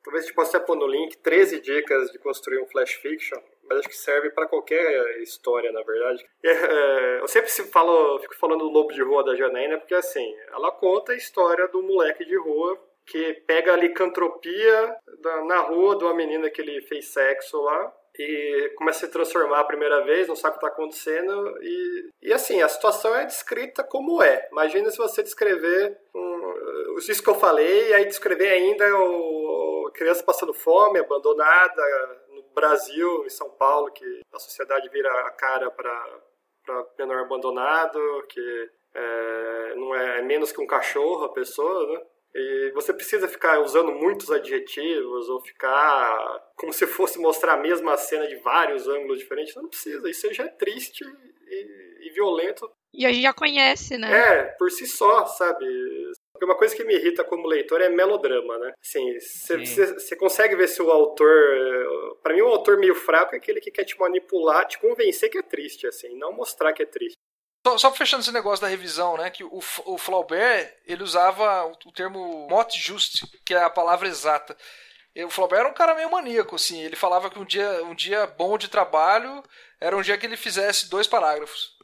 Talvez 0.07 0.23
a 0.23 0.27
gente 0.29 0.37
possa 0.37 0.61
pôr 0.61 0.77
no 0.77 0.87
link 0.87 1.17
13 1.17 1.61
dicas 1.61 2.13
de 2.13 2.19
construir 2.21 2.63
um 2.63 2.67
flash 2.69 2.93
fiction, 2.93 3.41
mas 3.69 3.81
acho 3.81 3.89
que 3.89 3.97
serve 3.97 4.31
para 4.31 4.47
qualquer 4.47 5.21
história, 5.21 5.73
na 5.73 5.83
verdade. 5.83 6.25
É, 6.45 7.19
eu 7.21 7.27
sempre 7.27 7.51
falo, 7.51 8.21
fico 8.21 8.37
falando 8.37 8.61
do 8.61 8.71
Lobo 8.71 8.93
de 8.93 9.03
Rua 9.03 9.25
da 9.25 9.35
Janaína, 9.35 9.79
porque 9.79 9.97
assim, 9.97 10.33
ela 10.53 10.71
conta 10.71 11.11
a 11.11 11.17
história 11.17 11.67
do 11.67 11.83
moleque 11.83 12.25
de 12.25 12.39
rua 12.39 12.81
que 13.05 13.35
pega 13.49 13.73
a 13.73 13.77
licantropia 13.77 14.97
na 15.49 15.59
rua 15.63 15.99
de 15.99 16.05
uma 16.05 16.15
menina 16.15 16.51
que 16.51 16.61
ele 16.61 16.83
fez 16.83 17.09
sexo 17.09 17.61
lá 17.61 17.93
e 18.17 18.73
começa 18.77 19.05
a 19.05 19.09
se 19.09 19.13
transformar 19.13 19.61
a 19.61 19.65
primeira 19.65 20.05
vez, 20.05 20.29
não 20.29 20.37
sabe 20.37 20.57
o 20.57 20.59
que 20.61 20.65
está 20.65 20.73
acontecendo. 20.75 21.59
E, 21.61 22.11
e 22.23 22.33
assim, 22.33 22.63
a 22.63 22.69
situação 22.69 23.13
é 23.15 23.25
descrita 23.25 23.83
como 23.83 24.23
é. 24.23 24.49
Imagina 24.53 24.89
se 24.89 24.99
você 24.99 25.21
descrever 25.23 25.99
um, 26.15 26.97
isso 26.99 27.23
que 27.23 27.29
eu 27.29 27.35
falei, 27.35 27.89
e 27.89 27.95
aí 27.95 28.05
descrever 28.07 28.49
ainda 28.49 28.85
o, 28.97 29.36
criança 29.97 30.23
passando 30.23 30.53
fome, 30.53 30.99
abandonada, 30.99 31.83
no 32.29 32.43
Brasil, 32.55 33.25
em 33.25 33.31
São 33.31 33.51
Paulo, 33.51 33.91
que 33.91 34.21
a 34.33 34.39
sociedade 34.39 34.89
vira 34.91 35.11
a 35.27 35.31
cara 35.31 35.71
para 35.71 36.21
menor 36.99 37.23
abandonado, 37.23 37.99
que 38.29 38.71
é, 38.95 39.75
não 39.75 39.95
é, 39.95 40.19
é 40.19 40.23
menos 40.23 40.53
que 40.53 40.61
um 40.61 40.67
cachorro 40.67 41.25
a 41.25 41.33
pessoa, 41.33 41.93
né? 41.93 42.03
E 42.39 42.71
você 42.75 42.93
precisa 42.93 43.27
ficar 43.27 43.61
usando 43.61 43.93
muitos 43.93 44.31
adjetivos 44.31 45.29
ou 45.31 45.41
ficar 45.41 46.53
como 46.55 46.71
se 46.71 46.87
fosse 46.87 47.19
mostrar 47.19 47.55
a 47.55 47.57
mesma 47.57 47.97
cena 47.97 48.27
de 48.27 48.37
vários 48.37 48.87
ângulos 48.87 49.19
diferentes. 49.19 49.55
Não 49.57 49.69
precisa. 49.69 50.11
Isso 50.11 50.35
já 50.35 50.45
é 50.45 50.49
triste 50.49 51.03
e, 51.03 52.07
e 52.07 52.11
violento. 52.11 52.71
E 52.93 53.07
a 53.07 53.13
gente 53.13 53.23
já 53.23 53.33
conhece, 53.33 53.97
né? 53.97 54.11
É, 54.13 54.43
por 54.59 54.71
si 54.71 54.87
só, 54.87 55.25
sabe? 55.25 55.65
Porque 56.37 56.45
uma 56.45 56.57
coisa 56.57 56.77
que 56.77 56.85
me 56.85 56.95
irrita 56.95 57.25
como 57.25 57.49
leitor 57.49 57.81
é 57.81 57.89
melodrama, 57.89 58.59
né? 58.59 58.75
Assim, 58.83 59.19
você 59.19 60.15
consegue 60.17 60.55
ver 60.55 60.69
se 60.69 60.83
o 60.83 60.91
autor. 60.91 61.31
para 62.23 62.35
mim, 62.35 62.43
um 62.43 62.49
autor 62.49 62.79
meio 62.79 62.95
fraco 62.95 63.35
é 63.35 63.39
aquele 63.39 63.61
que 63.61 63.71
quer 63.71 63.85
te 63.85 63.99
manipular, 63.99 64.67
te 64.67 64.79
convencer 64.79 65.31
que 65.31 65.39
é 65.39 65.43
triste, 65.43 65.87
assim, 65.87 66.15
não 66.19 66.33
mostrar 66.33 66.75
que 66.75 66.83
é 66.83 66.87
triste. 66.87 67.17
Só, 67.67 67.79
só 67.79 67.93
fechando 67.93 68.23
esse 68.23 68.33
negócio 68.33 68.61
da 68.61 68.69
revisão, 68.69 69.17
né? 69.17 69.31
Que 69.31 69.43
o, 69.43 69.59
o 69.87 69.99
Flaubert, 69.99 70.73
ele 70.87 71.03
usava 71.03 71.65
o, 71.65 71.73
o 71.87 71.93
termo 71.93 72.47
mot 72.49 72.79
juste, 72.79 73.27
que 73.45 73.55
é 73.55 73.63
a 73.63 73.71
palavra 73.71 74.07
exata. 74.07 74.57
E 75.15 75.25
o 75.25 75.31
Flaubert 75.31 75.61
era 75.61 75.69
um 75.71 75.75
cara 75.75 75.95
meio 75.95 76.11
maníaco, 76.11 76.55
assim. 76.55 76.83
Ele 76.83 76.95
falava 76.95 77.31
que 77.31 77.39
um 77.39 77.45
dia, 77.45 77.83
um 77.85 77.95
dia 77.95 78.27
bom 78.27 78.59
de 78.59 78.69
trabalho 78.69 79.43
era 79.81 79.97
um 79.97 80.03
dia 80.03 80.19
que 80.19 80.27
ele 80.27 80.37
fizesse 80.37 80.91
dois 80.91 81.07
parágrafos. 81.07 81.75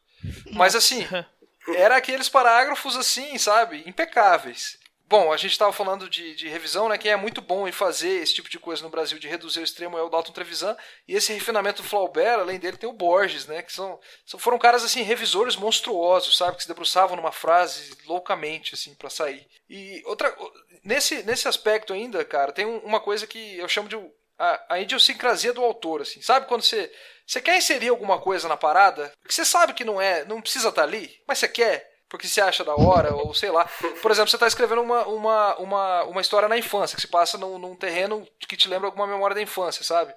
Mas 0.53 0.77
assim, 0.77 1.07
era 1.69 1.97
aqueles 1.97 2.29
parágrafos 2.29 2.97
assim, 2.97 3.39
sabe? 3.39 3.83
Impecáveis. 3.87 4.81
Bom, 5.13 5.31
a 5.31 5.37
gente 5.37 5.51
estava 5.51 5.75
falando 5.75 6.09
de, 6.09 6.35
de, 6.35 6.49
revisão, 6.49 6.89
né? 6.89 6.97
Quem 6.97 7.11
é 7.11 7.17
muito 7.17 7.43
bom 7.43 7.69
em 7.69 7.73
fazer 7.73 8.23
esse 8.23 8.33
tipo 8.33 8.49
de 8.49 8.59
coisa 8.59 8.83
no 8.83 8.89
Brasil, 8.89 9.19
de 9.19 9.29
reduzir 9.29 9.61
o 9.61 9.63
extremo, 9.63 9.99
é 9.99 10.03
o 10.03 10.09
Dalton 10.09 10.33
Trevisan. 10.33 10.75
E 11.07 11.15
esse 11.15 11.35
refinamento 11.35 11.83
do 11.83 11.89
Flaubert, 11.89 12.41
além 12.41 12.59
dele, 12.59 12.79
tem 12.79 12.89
o 12.89 12.95
Borges, 12.95 13.47
né? 13.47 13.61
Que 13.61 13.71
são, 13.71 14.01
são 14.25 14.41
foram 14.41 14.59
caras, 14.59 14.83
assim, 14.83 15.03
revisores 15.03 15.55
monstruosos, 15.55 16.39
sabe? 16.39 16.57
Que 16.57 16.63
se 16.63 16.69
debruçavam 16.69 17.15
numa 17.15 17.31
frase 17.31 17.95
loucamente, 18.07 18.73
assim, 18.73 18.95
para 18.95 19.11
sair. 19.11 19.47
E 19.69 20.03
outra... 20.07 20.35
Nesse, 20.83 21.23
nesse 21.25 21.47
aspecto 21.47 21.93
ainda, 21.93 22.25
cara, 22.25 22.51
tem 22.51 22.65
uma 22.65 22.99
coisa 22.99 23.27
que 23.27 23.59
eu 23.59 23.69
chamo 23.69 23.91
de 23.91 23.97
a, 24.39 24.65
a 24.71 24.81
idiosincrasia 24.81 25.53
do 25.53 25.63
autor, 25.63 26.01
assim. 26.01 26.23
Sabe 26.23 26.47
quando 26.47 26.63
você... 26.63 26.91
Você 27.27 27.41
quer 27.41 27.57
inserir 27.57 27.89
alguma 27.89 28.19
coisa 28.19 28.49
na 28.49 28.57
parada, 28.57 29.13
que 29.27 29.35
você 29.35 29.45
sabe 29.45 29.75
que 29.75 29.85
não 29.85 30.01
é, 30.01 30.25
não 30.25 30.41
precisa 30.41 30.69
estar 30.69 30.83
tá 30.83 30.89
ali, 30.89 31.11
mas 31.27 31.39
você 31.39 31.49
quer 31.49 31.93
porque 32.13 32.29
se 32.29 32.43
acha 32.43 32.63
da 32.63 32.75
hora, 32.77 33.15
ou 33.15 33.33
sei 33.33 33.51
lá. 33.51 33.67
Por 34.03 34.11
exemplo, 34.11 34.29
você 34.29 34.37
está 34.37 34.47
escrevendo 34.47 34.83
uma, 34.83 35.07
uma, 35.07 35.57
uma, 35.57 36.05
uma 36.05 36.21
história 36.21 36.47
na 36.47 36.59
infância, 36.59 36.95
que 36.95 37.01
se 37.01 37.09
passa 37.09 37.39
num, 37.39 37.59
num 37.59 37.75
terreno 37.75 38.29
que 38.39 38.55
te 38.55 38.69
lembra 38.69 38.87
alguma 38.87 39.07
memória 39.07 39.35
da 39.35 39.41
infância, 39.41 39.83
sabe? 39.83 40.13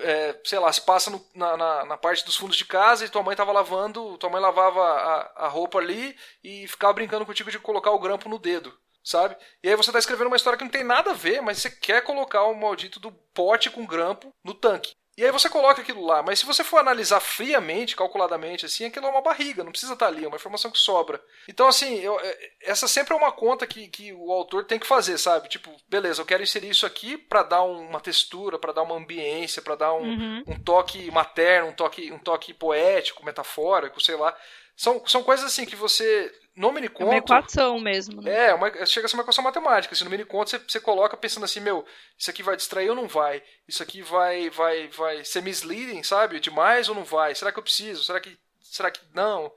É, 0.00 0.38
sei 0.44 0.58
lá, 0.58 0.70
se 0.70 0.82
passa 0.82 1.10
no, 1.10 1.24
na, 1.34 1.56
na, 1.56 1.84
na, 1.86 1.96
parte 1.96 2.26
dos 2.26 2.36
fundos 2.36 2.58
de 2.58 2.66
casa 2.66 3.06
e 3.06 3.08
tua 3.08 3.22
mãe 3.22 3.32
estava 3.32 3.52
lavando, 3.52 4.18
tua 4.18 4.28
mãe 4.28 4.38
lavava 4.38 4.82
a, 4.82 5.46
a 5.46 5.48
roupa 5.48 5.78
ali 5.78 6.14
e 6.44 6.68
ficava 6.68 6.92
brincando 6.92 7.24
contigo 7.24 7.50
de 7.50 7.58
colocar 7.58 7.90
o 7.90 7.98
grampo 7.98 8.28
no 8.28 8.38
dedo 8.38 8.76
sabe? 9.02 9.36
E 9.62 9.68
aí 9.68 9.76
você 9.76 9.90
está 9.90 9.98
escrevendo 9.98 10.28
uma 10.28 10.36
história 10.36 10.56
que 10.56 10.64
não 10.64 10.70
tem 10.70 10.82
nada 10.82 11.10
a 11.10 11.14
ver, 11.14 11.42
mas 11.42 11.58
você 11.58 11.70
quer 11.70 12.02
colocar 12.02 12.44
o 12.44 12.54
maldito 12.54 12.98
do 12.98 13.12
pote 13.12 13.68
com 13.68 13.84
grampo 13.84 14.32
no 14.42 14.54
tanque. 14.54 14.94
E 15.16 15.24
aí 15.24 15.30
você 15.30 15.48
coloca 15.48 15.80
aquilo 15.80 16.04
lá, 16.04 16.22
mas 16.22 16.40
se 16.40 16.46
você 16.46 16.64
for 16.64 16.78
analisar 16.78 17.20
friamente, 17.20 17.94
calculadamente, 17.94 18.66
assim, 18.66 18.84
aquilo 18.84 19.06
é 19.06 19.10
uma 19.10 19.22
barriga, 19.22 19.62
não 19.62 19.70
precisa 19.70 19.92
estar 19.92 20.08
ali, 20.08 20.24
é 20.24 20.28
uma 20.28 20.36
informação 20.36 20.72
que 20.72 20.78
sobra. 20.78 21.22
Então, 21.48 21.68
assim, 21.68 22.00
eu, 22.00 22.18
é, 22.18 22.38
essa 22.62 22.88
sempre 22.88 23.14
é 23.14 23.16
uma 23.16 23.30
conta 23.30 23.64
que, 23.64 23.86
que 23.88 24.12
o 24.12 24.32
autor 24.32 24.64
tem 24.64 24.78
que 24.78 24.86
fazer, 24.86 25.16
sabe? 25.18 25.48
Tipo, 25.48 25.70
beleza, 25.88 26.20
eu 26.20 26.26
quero 26.26 26.42
inserir 26.42 26.70
isso 26.70 26.84
aqui 26.84 27.16
para 27.16 27.44
dar 27.44 27.62
uma 27.62 28.00
textura, 28.00 28.58
para 28.58 28.72
dar 28.72 28.82
uma 28.82 28.96
ambiência, 28.96 29.62
para 29.62 29.76
dar 29.76 29.94
um, 29.94 30.02
uhum. 30.02 30.42
um 30.48 30.58
toque 30.58 31.08
materno, 31.12 31.68
um 31.68 31.74
toque, 31.74 32.12
um 32.12 32.18
toque 32.18 32.52
poético, 32.52 33.24
metafórico, 33.24 34.00
sei 34.00 34.16
lá. 34.16 34.36
São, 34.76 35.06
são 35.06 35.22
coisas 35.22 35.46
assim 35.46 35.64
que 35.64 35.76
você 35.76 36.32
no 36.56 36.70
miniconto. 36.72 37.02
É 37.02 37.06
uma 37.06 37.16
equação 37.16 37.80
mesmo, 37.80 38.22
né? 38.22 38.48
É, 38.48 38.54
uma, 38.54 38.70
chega 38.86 39.06
a 39.06 39.08
ser 39.08 39.16
uma 39.16 39.22
equação 39.22 39.42
matemática. 39.42 39.92
Assim, 39.92 40.04
no 40.04 40.10
miniconto 40.10 40.50
você, 40.50 40.58
você 40.58 40.80
coloca 40.80 41.16
pensando 41.16 41.44
assim, 41.44 41.60
meu, 41.60 41.84
isso 42.16 42.30
aqui 42.30 42.42
vai 42.42 42.56
distrair 42.56 42.88
ou 42.90 42.96
não 42.96 43.08
vai? 43.08 43.42
Isso 43.66 43.82
aqui 43.82 44.02
vai, 44.02 44.50
vai, 44.50 44.88
vai 44.88 45.24
ser 45.24 45.42
misleading, 45.42 46.02
sabe? 46.02 46.38
Demais 46.38 46.88
ou 46.88 46.94
não 46.94 47.04
vai? 47.04 47.34
Será 47.34 47.50
que 47.50 47.58
eu 47.58 47.62
preciso? 47.62 48.04
Será 48.04 48.20
que, 48.20 48.38
será 48.60 48.90
que 48.90 49.00
não? 49.12 49.52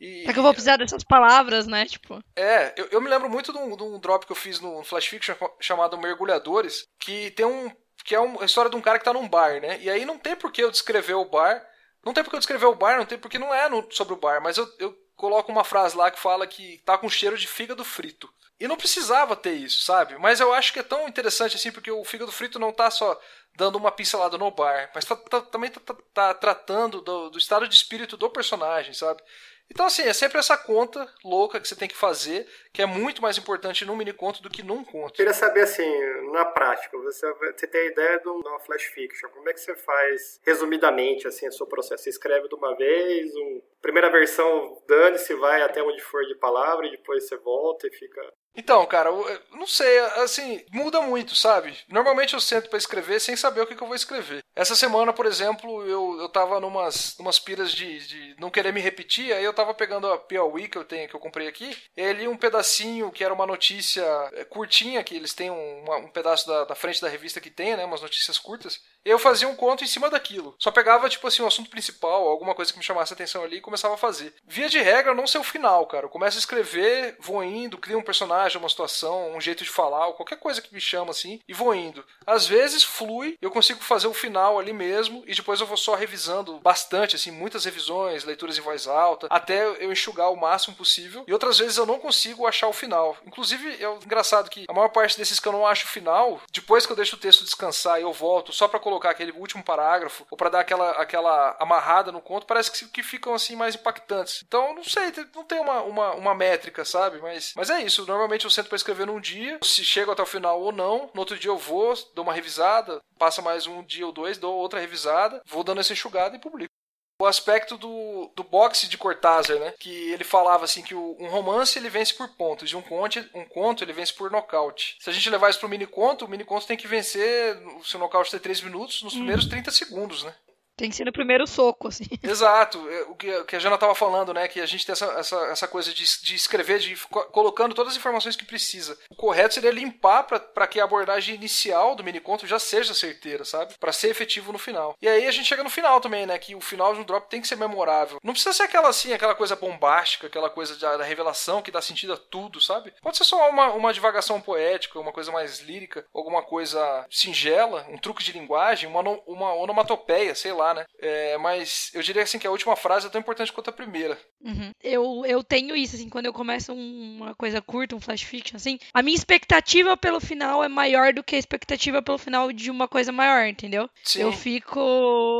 E, 0.00 0.20
Será 0.20 0.32
que 0.34 0.38
eu 0.38 0.42
vou 0.42 0.52
precisar 0.52 0.76
dessas 0.76 1.02
palavras, 1.02 1.66
né? 1.66 1.84
Tipo. 1.86 2.22
É, 2.36 2.74
eu, 2.76 2.86
eu 2.92 3.00
me 3.00 3.08
lembro 3.08 3.28
muito 3.28 3.52
de 3.52 3.58
um, 3.58 3.76
de 3.76 3.82
um 3.82 3.98
drop 3.98 4.24
que 4.26 4.32
eu 4.32 4.36
fiz 4.36 4.60
no 4.60 4.84
Flash 4.84 5.06
Fiction 5.06 5.34
chamado 5.58 5.98
Mergulhadores, 5.98 6.86
que 6.98 7.30
tem 7.32 7.46
um. 7.46 7.70
que 8.04 8.14
é 8.14 8.20
uma 8.20 8.44
história 8.44 8.70
de 8.70 8.76
um 8.76 8.82
cara 8.82 8.98
que 8.98 9.04
tá 9.04 9.12
num 9.12 9.28
bar, 9.28 9.60
né? 9.60 9.80
E 9.80 9.90
aí 9.90 10.04
não 10.04 10.18
tem 10.18 10.36
por 10.36 10.52
que 10.52 10.62
eu 10.62 10.70
descrever 10.70 11.14
o 11.14 11.24
bar. 11.24 11.66
Não 12.04 12.12
tem 12.12 12.22
por 12.22 12.30
que 12.30 12.36
eu 12.36 12.40
descrever 12.40 12.66
o 12.66 12.74
bar, 12.74 12.98
não 12.98 13.06
tem 13.06 13.18
porque 13.18 13.38
não 13.38 13.52
é 13.52 13.68
no, 13.68 13.84
sobre 13.90 14.14
o 14.14 14.18
bar, 14.18 14.40
mas 14.40 14.58
eu, 14.58 14.68
eu 14.78 14.96
coloco 15.16 15.50
uma 15.50 15.64
frase 15.64 15.96
lá 15.96 16.10
que 16.10 16.18
fala 16.18 16.46
que 16.46 16.78
tá 16.84 16.96
com 16.96 17.08
cheiro 17.08 17.36
de 17.36 17.48
fígado 17.48 17.84
frito. 17.84 18.32
E 18.58 18.66
não 18.66 18.76
precisava 18.76 19.36
ter 19.36 19.52
isso, 19.52 19.82
sabe? 19.82 20.16
Mas 20.18 20.40
eu 20.40 20.52
acho 20.52 20.72
que 20.72 20.78
é 20.78 20.82
tão 20.82 21.06
interessante 21.08 21.56
assim, 21.56 21.70
porque 21.70 21.90
o 21.90 22.04
fígado 22.04 22.32
frito 22.32 22.58
não 22.58 22.72
tá 22.72 22.90
só 22.90 23.18
dando 23.54 23.76
uma 23.76 23.92
pincelada 23.92 24.38
no 24.38 24.50
bar, 24.50 24.90
mas 24.94 25.04
tá, 25.04 25.16
tá, 25.16 25.40
também 25.42 25.70
tá, 25.70 25.80
tá, 25.80 25.94
tá 26.14 26.34
tratando 26.34 27.00
do, 27.00 27.30
do, 27.30 27.38
estado 27.38 27.66
de 27.66 27.74
espírito 27.74 28.16
do 28.16 28.30
personagem, 28.30 28.94
sabe? 28.94 29.22
Então, 29.70 29.86
assim, 29.86 30.02
é 30.02 30.12
sempre 30.12 30.38
essa 30.38 30.56
conta 30.56 31.06
louca 31.24 31.60
que 31.60 31.66
você 31.66 31.76
tem 31.76 31.88
que 31.88 31.96
fazer, 31.96 32.46
que 32.72 32.80
é 32.80 32.86
muito 32.86 33.20
mais 33.20 33.36
importante 33.36 33.84
num 33.84 33.96
mini 33.96 34.12
conto 34.12 34.42
do 34.42 34.48
que 34.48 34.62
num 34.62 34.84
conto. 34.84 35.14
Queria 35.14 35.32
saber, 35.32 35.62
assim, 35.62 35.86
na 36.32 36.44
prática, 36.44 36.96
você, 36.98 37.32
você 37.34 37.66
tem 37.66 37.82
a 37.82 37.90
ideia 37.90 38.18
de 38.20 38.28
uma 38.28 38.60
flash 38.60 38.84
fiction, 38.84 39.28
como 39.30 39.48
é 39.48 39.52
que 39.52 39.60
você 39.60 39.74
faz, 39.74 40.40
resumidamente, 40.44 41.26
assim, 41.26 41.48
o 41.48 41.52
seu 41.52 41.66
processo? 41.66 42.04
Você 42.04 42.10
escreve 42.10 42.48
de 42.48 42.54
uma 42.54 42.76
vez, 42.76 43.34
um, 43.34 43.62
primeira 43.82 44.10
versão, 44.10 44.82
dane-se, 44.88 45.34
vai 45.34 45.62
até 45.62 45.82
onde 45.82 46.00
for 46.00 46.24
de 46.24 46.36
palavra, 46.36 46.86
e 46.86 46.92
depois 46.92 47.26
você 47.26 47.36
volta 47.36 47.86
e 47.86 47.90
fica... 47.90 48.22
Então, 48.56 48.84
cara, 48.86 49.10
eu 49.10 49.42
não 49.52 49.66
sei, 49.66 49.98
assim, 50.22 50.64
muda 50.72 51.02
muito, 51.02 51.34
sabe? 51.34 51.76
Normalmente 51.88 52.32
eu 52.32 52.40
sento 52.40 52.70
para 52.70 52.78
escrever 52.78 53.20
sem 53.20 53.36
saber 53.36 53.60
o 53.60 53.66
que, 53.66 53.74
que, 53.76 53.82
eu 53.82 53.86
vou 53.86 53.94
escrever. 53.94 54.42
Essa 54.54 54.74
semana, 54.74 55.12
por 55.12 55.26
exemplo, 55.26 55.86
eu, 55.86 56.18
eu 56.18 56.28
tava 56.28 56.58
numas, 56.58 57.16
numas 57.18 57.38
piras 57.38 57.70
de, 57.70 58.06
de 58.06 58.40
não 58.40 58.50
querer 58.50 58.72
me 58.72 58.80
repetir, 58.80 59.32
aí 59.32 59.44
eu 59.44 59.52
tava 59.52 59.74
pegando 59.74 60.10
a 60.10 60.16
Piauí 60.16 60.68
que 60.68 60.78
eu 60.78 60.84
tenho, 60.84 61.06
que 61.06 61.14
eu 61.14 61.20
comprei 61.20 61.46
aqui, 61.46 61.76
e 61.94 62.00
ali 62.00 62.26
um 62.26 62.36
pedacinho 62.36 63.12
que 63.12 63.22
era 63.22 63.34
uma 63.34 63.46
notícia 63.46 64.04
é, 64.32 64.44
curtinha, 64.44 65.04
que 65.04 65.14
eles 65.14 65.34
têm 65.34 65.50
um, 65.50 65.84
um 65.98 66.08
pedaço 66.08 66.46
da, 66.46 66.64
da 66.64 66.74
frente 66.74 67.02
da 67.02 67.08
revista 67.08 67.40
que 67.40 67.50
tem, 67.50 67.76
né, 67.76 67.84
umas 67.84 68.00
notícias 68.00 68.38
curtas, 68.38 68.80
eu 69.06 69.18
fazia 69.18 69.48
um 69.48 69.54
conto 69.54 69.84
em 69.84 69.86
cima 69.86 70.10
daquilo. 70.10 70.54
Só 70.58 70.70
pegava, 70.70 71.08
tipo 71.08 71.26
assim, 71.26 71.42
o 71.42 71.44
um 71.44 71.48
assunto 71.48 71.70
principal, 71.70 72.26
alguma 72.26 72.54
coisa 72.54 72.72
que 72.72 72.78
me 72.78 72.84
chamasse 72.84 73.12
atenção 73.12 73.44
ali 73.44 73.58
e 73.58 73.60
começava 73.60 73.94
a 73.94 73.98
fazer. 73.98 74.34
Via 74.46 74.68
de 74.68 74.80
regra, 74.80 75.14
não 75.14 75.26
ser 75.26 75.38
o 75.38 75.44
final, 75.44 75.86
cara. 75.86 76.06
Eu 76.06 76.10
começo 76.10 76.36
a 76.36 76.40
escrever, 76.40 77.16
vou 77.20 77.42
indo, 77.42 77.78
crio 77.78 77.98
um 77.98 78.02
personagem, 78.02 78.58
uma 78.58 78.68
situação, 78.68 79.34
um 79.34 79.40
jeito 79.40 79.62
de 79.62 79.70
falar, 79.70 80.12
qualquer 80.12 80.38
coisa 80.38 80.60
que 80.60 80.74
me 80.74 80.80
chama 80.80 81.10
assim, 81.10 81.40
e 81.46 81.54
vou 81.54 81.74
indo. 81.74 82.04
Às 82.26 82.46
vezes 82.46 82.82
flui, 82.82 83.38
eu 83.40 83.50
consigo 83.50 83.80
fazer 83.80 84.08
o 84.08 84.14
final 84.14 84.58
ali 84.58 84.72
mesmo, 84.72 85.22
e 85.26 85.34
depois 85.34 85.60
eu 85.60 85.66
vou 85.66 85.76
só 85.76 85.94
revisando 85.94 86.58
bastante, 86.58 87.14
assim, 87.14 87.30
muitas 87.30 87.64
revisões, 87.64 88.24
leituras 88.24 88.58
em 88.58 88.62
voz 88.62 88.88
alta, 88.88 89.28
até 89.30 89.64
eu 89.66 89.92
enxugar 89.92 90.32
o 90.32 90.36
máximo 90.36 90.76
possível. 90.76 91.24
E 91.28 91.32
outras 91.32 91.58
vezes 91.58 91.76
eu 91.76 91.86
não 91.86 91.98
consigo 91.98 92.46
achar 92.46 92.66
o 92.66 92.72
final. 92.72 93.16
Inclusive, 93.24 93.82
é 93.82 93.88
engraçado 94.04 94.50
que 94.50 94.64
a 94.68 94.72
maior 94.72 94.88
parte 94.88 95.16
desses 95.16 95.38
que 95.38 95.46
eu 95.46 95.52
não 95.52 95.66
acho 95.66 95.84
o 95.84 95.88
final, 95.88 96.40
depois 96.50 96.84
que 96.84 96.92
eu 96.92 96.96
deixo 96.96 97.16
o 97.16 97.18
texto 97.18 97.44
descansar 97.44 98.00
e 98.00 98.02
eu 98.02 98.12
volto 98.12 98.52
só 98.52 98.66
para 98.66 98.80
colocar 98.80 98.95
colocar 98.96 99.10
aquele 99.10 99.32
último 99.32 99.62
parágrafo, 99.62 100.26
ou 100.30 100.36
para 100.36 100.48
dar 100.48 100.60
aquela, 100.60 100.90
aquela 100.92 101.56
amarrada 101.60 102.10
no 102.10 102.20
conto, 102.20 102.46
parece 102.46 102.70
que, 102.70 102.88
que 102.88 103.02
ficam 103.02 103.34
assim 103.34 103.54
mais 103.54 103.74
impactantes. 103.74 104.42
Então, 104.46 104.74
não 104.74 104.82
sei, 104.82 105.12
não 105.34 105.44
tem 105.44 105.60
uma, 105.60 105.82
uma, 105.82 106.14
uma 106.14 106.34
métrica, 106.34 106.84
sabe? 106.84 107.18
Mas, 107.20 107.52
mas 107.56 107.70
é 107.70 107.80
isso. 107.82 108.06
Normalmente 108.06 108.44
eu 108.44 108.50
sento 108.50 108.68
para 108.68 108.76
escrever 108.76 109.06
num 109.06 109.20
dia, 109.20 109.58
se 109.62 109.84
chego 109.84 110.10
até 110.10 110.22
o 110.22 110.26
final 110.26 110.60
ou 110.60 110.72
não. 110.72 111.10
No 111.12 111.20
outro 111.20 111.38
dia 111.38 111.50
eu 111.50 111.58
vou, 111.58 111.94
dou 112.14 112.24
uma 112.24 112.32
revisada, 112.32 113.00
passa 113.18 113.42
mais 113.42 113.66
um 113.66 113.82
dia 113.82 114.06
ou 114.06 114.12
dois, 114.12 114.38
dou 114.38 114.54
outra 114.54 114.80
revisada, 114.80 115.42
vou 115.46 115.62
dando 115.62 115.80
essa 115.80 115.92
enxugada 115.92 116.36
e 116.36 116.40
publico 116.40 116.75
o 117.18 117.26
aspecto 117.26 117.78
do, 117.78 118.30
do 118.34 118.44
boxe 118.44 118.88
de 118.88 118.98
Cortázar, 118.98 119.58
né? 119.58 119.72
Que 119.78 120.12
ele 120.12 120.24
falava 120.24 120.64
assim 120.64 120.82
que 120.82 120.94
o, 120.94 121.16
um 121.18 121.28
romance 121.28 121.78
ele 121.78 121.88
vence 121.88 122.14
por 122.14 122.28
pontos 122.28 122.70
e 122.70 122.76
um 122.76 122.82
conto, 122.82 123.24
um 123.34 123.44
conto 123.44 123.82
ele 123.82 123.92
vence 123.92 124.12
por 124.12 124.30
nocaute. 124.30 124.96
Se 125.00 125.08
a 125.08 125.12
gente 125.12 125.30
levar 125.30 125.50
isso 125.50 125.58
pro 125.58 125.68
mini 125.68 125.86
conto, 125.86 126.24
o 126.24 126.28
mini 126.28 126.44
conto 126.44 126.66
tem 126.66 126.76
que 126.76 126.88
vencer, 126.88 127.56
se 127.82 127.96
o 127.96 127.98
nocaute 127.98 128.30
ter 128.30 128.40
3 128.40 128.60
minutos, 128.62 129.02
nos 129.02 129.14
primeiros 129.14 129.46
hum. 129.46 129.50
30 129.50 129.70
segundos, 129.70 130.22
né? 130.22 130.34
Tem 130.76 130.90
que 130.90 130.96
ser 130.96 131.06
no 131.06 131.12
primeiro 131.12 131.46
soco, 131.46 131.88
assim. 131.88 132.04
Exato. 132.22 132.86
É, 132.90 133.02
o 133.04 133.14
que, 133.14 133.56
a 133.56 133.58
Jana 133.58 133.76
estava 133.76 133.94
falando, 133.94 134.34
né? 134.34 134.46
Que 134.46 134.60
a 134.60 134.66
gente 134.66 134.84
tem 134.84 134.92
essa, 134.92 135.06
essa, 135.06 135.36
essa 135.46 135.68
coisa 135.68 135.92
de, 135.92 136.04
de 136.22 136.34
escrever, 136.34 136.78
de 136.78 136.94
colocando 137.32 137.74
todas 137.74 137.92
as 137.92 137.98
informações 137.98 138.36
que 138.36 138.44
precisa. 138.44 138.98
O 139.10 139.16
correto 139.16 139.54
seria 139.54 139.70
limpar 139.70 140.24
para 140.24 140.66
que 140.66 140.78
a 140.78 140.84
abordagem 140.84 141.34
inicial 141.34 141.94
do 141.94 142.04
miniconto 142.04 142.46
já 142.46 142.58
seja 142.58 142.92
certeira, 142.92 143.44
sabe? 143.44 143.74
Para 143.80 143.92
ser 143.92 144.10
efetivo 144.10 144.52
no 144.52 144.58
final. 144.58 144.94
E 145.00 145.08
aí 145.08 145.26
a 145.26 145.30
gente 145.30 145.46
chega 145.46 145.64
no 145.64 145.70
final 145.70 145.98
também, 145.98 146.26
né? 146.26 146.38
Que 146.38 146.54
o 146.54 146.60
final 146.60 146.92
de 146.92 147.00
um 147.00 147.04
drop 147.04 147.30
tem 147.30 147.40
que 147.40 147.48
ser 147.48 147.56
memorável. 147.56 148.18
Não 148.22 148.34
precisa 148.34 148.52
ser 148.52 148.64
aquela 148.64 148.90
assim, 148.90 149.14
aquela 149.14 149.34
coisa 149.34 149.56
bombástica, 149.56 150.26
aquela 150.26 150.50
coisa 150.50 150.78
da, 150.78 150.98
da 150.98 151.04
revelação 151.04 151.62
que 151.62 151.70
dá 151.70 151.80
sentido 151.80 152.12
a 152.12 152.18
tudo, 152.18 152.60
sabe? 152.60 152.92
Pode 153.00 153.16
ser 153.16 153.24
só 153.24 153.48
uma, 153.48 153.68
uma 153.72 153.94
divagação 153.94 154.42
poética, 154.42 155.00
uma 155.00 155.12
coisa 155.12 155.32
mais 155.32 155.60
lírica, 155.60 156.04
alguma 156.12 156.42
coisa 156.42 157.06
singela, 157.10 157.86
um 157.88 157.96
truque 157.96 158.22
de 158.22 158.32
linguagem, 158.32 158.88
uma, 158.90 159.00
uma 159.26 159.54
onomatopeia, 159.54 160.34
sei 160.34 160.52
lá 160.52 160.65
né? 160.74 160.84
É, 160.98 161.36
mas 161.38 161.90
eu 161.94 162.02
diria 162.02 162.22
assim 162.22 162.38
que 162.38 162.46
a 162.46 162.50
última 162.50 162.76
frase 162.76 163.06
é 163.06 163.10
tão 163.10 163.20
importante 163.20 163.52
quanto 163.52 163.70
a 163.70 163.72
primeira. 163.72 164.18
Uhum. 164.42 164.72
Eu, 164.82 165.24
eu 165.26 165.42
tenho 165.42 165.74
isso, 165.74 165.96
assim, 165.96 166.08
quando 166.08 166.26
eu 166.26 166.32
começo 166.32 166.72
uma 166.72 167.34
coisa 167.34 167.60
curta, 167.60 167.96
um 167.96 168.00
flash 168.00 168.22
fiction, 168.22 168.56
assim, 168.56 168.78
a 168.92 169.02
minha 169.02 169.16
expectativa 169.16 169.96
pelo 169.96 170.20
final 170.20 170.62
é 170.62 170.68
maior 170.68 171.12
do 171.12 171.22
que 171.22 171.36
a 171.36 171.38
expectativa 171.38 172.02
pelo 172.02 172.18
final 172.18 172.52
de 172.52 172.70
uma 172.70 172.86
coisa 172.86 173.10
maior, 173.10 173.46
entendeu? 173.46 173.88
Sim. 174.02 174.22
Eu 174.22 174.32
fico 174.32 174.80